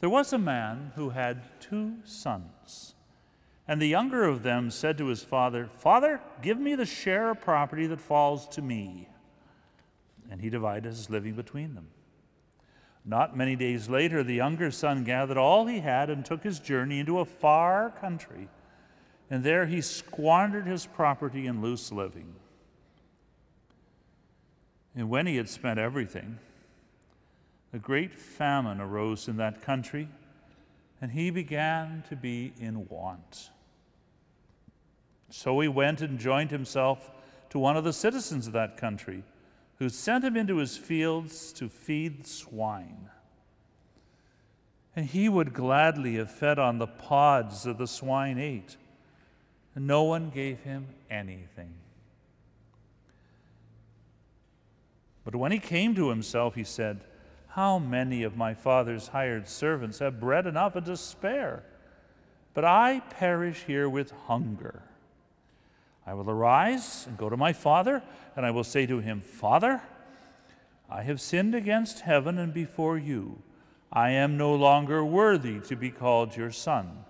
There 0.00 0.10
was 0.10 0.32
a 0.32 0.38
man 0.38 0.92
who 0.96 1.10
had 1.10 1.42
two 1.60 1.96
sons. 2.04 2.94
And 3.68 3.80
the 3.80 3.86
younger 3.86 4.24
of 4.24 4.42
them 4.42 4.70
said 4.70 4.98
to 4.98 5.06
his 5.06 5.22
father, 5.22 5.66
Father, 5.66 6.20
give 6.42 6.58
me 6.58 6.74
the 6.74 6.86
share 6.86 7.30
of 7.30 7.40
property 7.40 7.86
that 7.86 8.00
falls 8.00 8.48
to 8.48 8.62
me. 8.62 9.08
And 10.30 10.40
he 10.40 10.50
divided 10.50 10.86
his 10.86 11.10
living 11.10 11.34
between 11.34 11.74
them. 11.74 11.88
Not 13.04 13.36
many 13.36 13.56
days 13.56 13.88
later, 13.88 14.22
the 14.22 14.34
younger 14.34 14.70
son 14.70 15.04
gathered 15.04 15.36
all 15.36 15.66
he 15.66 15.80
had 15.80 16.10
and 16.10 16.24
took 16.24 16.42
his 16.42 16.60
journey 16.60 16.98
into 16.98 17.20
a 17.20 17.24
far 17.24 17.90
country. 17.90 18.48
And 19.30 19.44
there 19.44 19.66
he 19.66 19.80
squandered 19.80 20.66
his 20.66 20.86
property 20.86 21.46
in 21.46 21.62
loose 21.62 21.92
living. 21.92 22.34
And 24.94 25.08
when 25.08 25.26
he 25.26 25.36
had 25.36 25.48
spent 25.48 25.78
everything, 25.78 26.38
a 27.72 27.78
great 27.78 28.14
famine 28.14 28.80
arose 28.80 29.28
in 29.28 29.36
that 29.36 29.62
country, 29.62 30.08
and 31.00 31.12
he 31.12 31.30
began 31.30 32.02
to 32.08 32.16
be 32.16 32.52
in 32.58 32.88
want. 32.88 33.50
So 35.30 35.60
he 35.60 35.68
went 35.68 36.00
and 36.00 36.18
joined 36.18 36.50
himself 36.50 37.10
to 37.50 37.58
one 37.58 37.76
of 37.76 37.84
the 37.84 37.92
citizens 37.92 38.46
of 38.46 38.52
that 38.52 38.76
country, 38.76 39.22
who 39.78 39.88
sent 39.88 40.24
him 40.24 40.36
into 40.36 40.56
his 40.56 40.76
fields 40.76 41.52
to 41.54 41.68
feed 41.68 42.26
swine. 42.26 43.08
And 44.94 45.06
he 45.06 45.28
would 45.28 45.54
gladly 45.54 46.16
have 46.16 46.30
fed 46.30 46.58
on 46.58 46.78
the 46.78 46.86
pods 46.86 47.62
that 47.62 47.78
the 47.78 47.86
swine 47.86 48.38
ate, 48.38 48.76
and 49.74 49.86
no 49.86 50.02
one 50.02 50.30
gave 50.30 50.60
him 50.60 50.86
anything. 51.10 51.72
But 55.24 55.34
when 55.34 55.52
he 55.52 55.58
came 55.58 55.94
to 55.94 56.10
himself, 56.10 56.56
he 56.56 56.64
said, 56.64 57.00
How 57.54 57.80
many 57.80 58.22
of 58.22 58.36
my 58.36 58.54
father's 58.54 59.08
hired 59.08 59.48
servants 59.48 59.98
have 59.98 60.20
bread 60.20 60.46
enough 60.46 60.76
and 60.76 60.86
to 60.86 60.96
spare? 60.96 61.64
But 62.54 62.64
I 62.64 63.00
perish 63.10 63.64
here 63.66 63.88
with 63.88 64.12
hunger. 64.26 64.82
I 66.06 66.14
will 66.14 66.30
arise 66.30 67.06
and 67.06 67.18
go 67.18 67.28
to 67.28 67.36
my 67.36 67.52
father, 67.52 68.02
and 68.36 68.46
I 68.46 68.52
will 68.52 68.64
say 68.64 68.86
to 68.86 69.00
him, 69.00 69.20
Father, 69.20 69.82
I 70.88 71.02
have 71.02 71.20
sinned 71.20 71.54
against 71.54 72.00
heaven 72.00 72.38
and 72.38 72.54
before 72.54 72.98
you. 72.98 73.42
I 73.92 74.10
am 74.10 74.36
no 74.36 74.54
longer 74.54 75.04
worthy 75.04 75.58
to 75.60 75.74
be 75.74 75.90
called 75.90 76.36
your 76.36 76.52
son. 76.52 77.04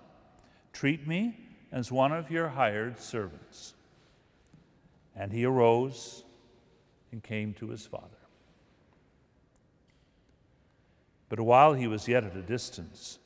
Treat 0.72 1.06
me 1.06 1.36
as 1.70 1.92
one 1.92 2.12
of 2.12 2.30
your 2.30 2.48
hired 2.48 2.98
servants. 2.98 3.74
And 5.14 5.32
he 5.32 5.44
arose 5.44 6.24
and 7.12 7.22
came 7.22 7.52
to 7.54 7.68
his 7.68 7.84
father. 7.84 8.19
But 11.30 11.40
while 11.40 11.72
he 11.72 11.86
was 11.86 12.08
yet 12.08 12.24
at 12.24 12.36
a 12.36 12.42
distance, 12.42 13.18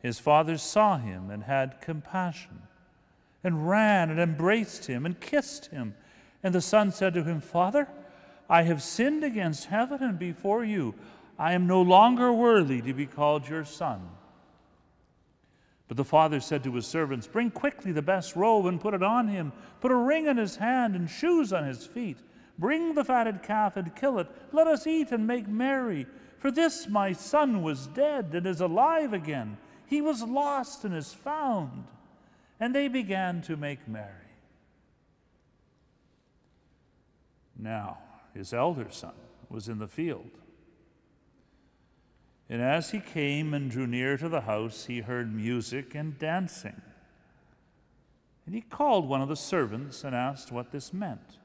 his 0.00 0.20
father 0.20 0.56
saw 0.56 0.98
him 0.98 1.30
and 1.30 1.42
had 1.42 1.80
compassion, 1.80 2.62
and 3.42 3.68
ran 3.68 4.10
and 4.10 4.20
embraced 4.20 4.86
him 4.86 5.04
and 5.04 5.18
kissed 5.18 5.66
him. 5.66 5.96
And 6.42 6.54
the 6.54 6.60
son 6.60 6.92
said 6.92 7.14
to 7.14 7.24
him, 7.24 7.40
Father, 7.40 7.88
I 8.48 8.62
have 8.62 8.82
sinned 8.82 9.24
against 9.24 9.64
heaven 9.64 10.02
and 10.02 10.18
before 10.18 10.62
you. 10.62 10.94
I 11.38 11.54
am 11.54 11.66
no 11.66 11.82
longer 11.82 12.32
worthy 12.32 12.82
to 12.82 12.92
be 12.92 13.06
called 13.06 13.48
your 13.48 13.64
son. 13.64 14.08
But 15.88 15.96
the 15.96 16.04
father 16.04 16.40
said 16.40 16.62
to 16.64 16.74
his 16.74 16.86
servants, 16.86 17.26
Bring 17.26 17.50
quickly 17.50 17.92
the 17.92 18.02
best 18.02 18.36
robe 18.36 18.66
and 18.66 18.80
put 18.80 18.92
it 18.92 19.02
on 19.02 19.28
him. 19.28 19.52
Put 19.80 19.90
a 19.90 19.96
ring 19.96 20.28
on 20.28 20.36
his 20.36 20.56
hand 20.56 20.94
and 20.94 21.08
shoes 21.08 21.52
on 21.52 21.64
his 21.64 21.86
feet. 21.86 22.18
Bring 22.58 22.94
the 22.94 23.04
fatted 23.04 23.42
calf 23.42 23.76
and 23.76 23.94
kill 23.96 24.18
it. 24.18 24.28
Let 24.52 24.66
us 24.66 24.86
eat 24.86 25.12
and 25.12 25.26
make 25.26 25.48
merry. 25.48 26.06
For 26.38 26.50
this 26.50 26.88
my 26.88 27.12
son 27.12 27.62
was 27.62 27.86
dead 27.86 28.30
and 28.32 28.46
is 28.46 28.60
alive 28.60 29.12
again. 29.12 29.58
He 29.86 30.00
was 30.00 30.22
lost 30.22 30.84
and 30.84 30.94
is 30.94 31.12
found. 31.12 31.84
And 32.60 32.74
they 32.74 32.88
began 32.88 33.42
to 33.42 33.56
make 33.56 33.86
merry. 33.88 34.12
Now, 37.56 37.98
his 38.34 38.52
elder 38.52 38.88
son 38.90 39.14
was 39.48 39.68
in 39.68 39.78
the 39.78 39.88
field. 39.88 40.30
And 42.48 42.62
as 42.62 42.90
he 42.90 43.00
came 43.00 43.52
and 43.52 43.70
drew 43.70 43.86
near 43.86 44.16
to 44.16 44.28
the 44.28 44.42
house, 44.42 44.86
he 44.86 45.00
heard 45.00 45.34
music 45.34 45.94
and 45.94 46.18
dancing. 46.18 46.80
And 48.46 48.54
he 48.54 48.62
called 48.62 49.08
one 49.08 49.20
of 49.20 49.28
the 49.28 49.36
servants 49.36 50.04
and 50.04 50.14
asked 50.14 50.50
what 50.50 50.70
this 50.70 50.92
meant. 50.92 51.38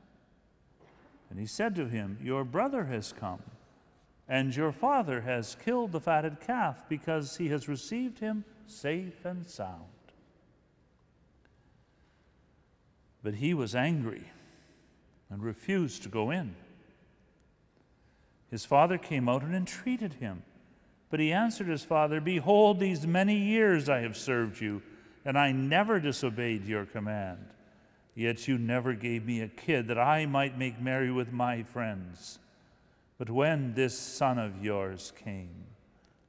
And 1.30 1.40
he 1.40 1.46
said 1.46 1.76
to 1.76 1.88
him, 1.88 2.18
Your 2.22 2.46
brother 2.46 2.86
has 2.86 3.12
come, 3.12 3.42
and 4.28 4.56
your 4.56 4.72
father 4.72 5.22
has 5.22 5.58
killed 5.64 5.92
the 5.92 6.00
fatted 6.00 6.40
calf 6.40 6.84
because 6.88 7.38
he 7.38 7.50
has 7.50 7.68
received 7.68 8.20
him 8.20 8.46
safe 8.68 9.26
and 9.26 9.46
sound. 9.46 9.84
But 13.22 13.36
he 13.36 13.54
was 13.54 13.76
angry 13.76 14.32
and 15.30 15.44
refused 15.44 16.04
to 16.04 16.10
go 16.10 16.32
in. 16.32 16.56
His 18.52 18.66
father 18.66 18.98
came 18.98 19.28
out 19.28 19.44
and 19.44 19.56
entreated 19.56 20.14
him. 20.16 20.44
But 21.10 21.20
he 21.20 21.32
answered 21.32 21.68
his 21.68 21.84
father, 21.84 22.20
Behold, 22.20 22.80
these 22.80 23.06
many 23.06 23.38
years 23.38 23.88
I 23.88 24.00
have 24.00 24.18
served 24.18 24.60
you, 24.60 24.82
and 25.24 25.38
I 25.38 25.52
never 25.52 26.00
disobeyed 26.00 26.66
your 26.66 26.86
command. 26.86 27.46
Yet 28.16 28.48
you 28.48 28.58
never 28.58 28.94
gave 28.94 29.26
me 29.26 29.42
a 29.42 29.48
kid 29.48 29.88
that 29.88 29.98
I 29.98 30.26
might 30.26 30.58
make 30.58 30.82
merry 30.82 31.12
with 31.12 31.32
my 31.32 31.64
friends. 31.64 32.40
But 33.18 33.30
when 33.30 33.74
this 33.74 33.98
son 33.98 34.40
of 34.40 34.64
yours 34.64 35.14
came, 35.24 35.66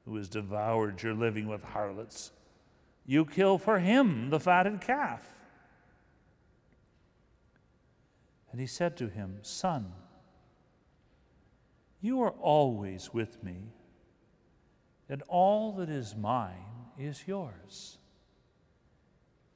who 0.04 0.16
has 0.16 0.28
devoured 0.28 1.02
your 1.02 1.14
living 1.14 1.48
with 1.48 1.62
harlots, 1.62 2.30
you 3.06 3.24
kill 3.24 3.58
for 3.58 3.78
him 3.78 4.30
the 4.30 4.40
fatted 4.40 4.80
calf. 4.80 5.26
And 8.52 8.60
he 8.60 8.66
said 8.66 8.96
to 8.98 9.08
him, 9.08 9.38
Son, 9.42 9.92
you 12.00 12.20
are 12.22 12.34
always 12.40 13.12
with 13.12 13.42
me, 13.42 13.72
and 15.08 15.22
all 15.26 15.72
that 15.72 15.88
is 15.88 16.14
mine 16.14 16.90
is 16.98 17.24
yours. 17.26 17.98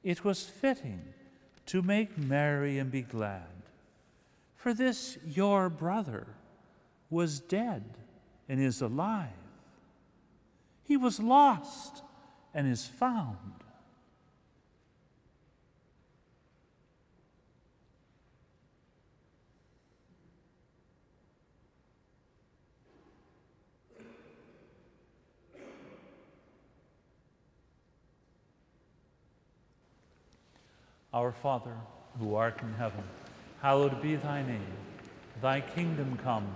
It 0.03 0.23
was 0.23 0.43
fitting 0.43 1.13
to 1.67 1.81
make 1.81 2.17
merry 2.17 2.79
and 2.79 2.91
be 2.91 3.03
glad. 3.03 3.43
For 4.55 4.73
this 4.73 5.17
your 5.25 5.69
brother 5.69 6.27
was 7.09 7.39
dead 7.39 7.83
and 8.47 8.59
is 8.59 8.81
alive. 8.81 9.29
He 10.83 10.97
was 10.97 11.19
lost 11.19 12.03
and 12.53 12.67
is 12.67 12.85
found. 12.85 13.37
Our 31.11 31.31
Father, 31.31 31.75
who 32.19 32.35
art 32.35 32.61
in 32.61 32.73
heaven, 32.73 33.03
hallowed 33.61 33.99
be 34.01 34.15
thy 34.15 34.43
name. 34.43 34.61
Thy 35.41 35.59
kingdom 35.59 36.19
come, 36.23 36.55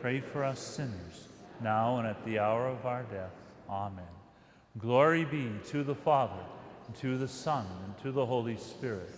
pray 0.00 0.20
for 0.20 0.44
us 0.44 0.60
sinners, 0.60 1.28
now 1.62 1.98
and 1.98 2.06
at 2.06 2.24
the 2.24 2.38
hour 2.38 2.68
of 2.68 2.84
our 2.86 3.02
death. 3.04 3.32
Amen. 3.68 4.04
Glory 4.78 5.24
be 5.24 5.50
to 5.68 5.82
the 5.82 5.94
Father, 5.94 6.42
and 6.86 6.96
to 6.96 7.16
the 7.18 7.28
Son, 7.28 7.66
and 7.84 7.98
to 8.02 8.12
the 8.12 8.26
Holy 8.26 8.56
Spirit, 8.56 9.10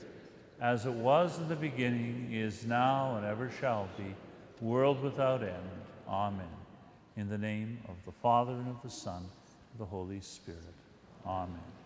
as 0.61 0.87
it 0.87 0.93
was 0.93 1.39
in 1.39 1.49
the 1.49 1.57
beginning, 1.57 2.31
is 2.33 2.65
now, 2.65 3.17
and 3.17 3.27
ever 3.27 3.51
shall 3.61 3.89
be, 3.97 4.15
world 4.61 5.03
without 5.03 5.43
end. 5.43 5.53
Amen. 6.09 6.47
In 7.17 7.29
the 7.29 7.39
name 7.39 7.79
of 7.89 7.97
the 8.05 8.13
Father, 8.13 8.53
and 8.53 8.69
of 8.69 8.83
the 8.83 8.91
Son, 8.91 9.19
and 9.19 9.73
of 9.75 9.79
the 9.79 9.85
Holy 9.85 10.21
Spirit. 10.21 10.63
Amen. 11.27 11.78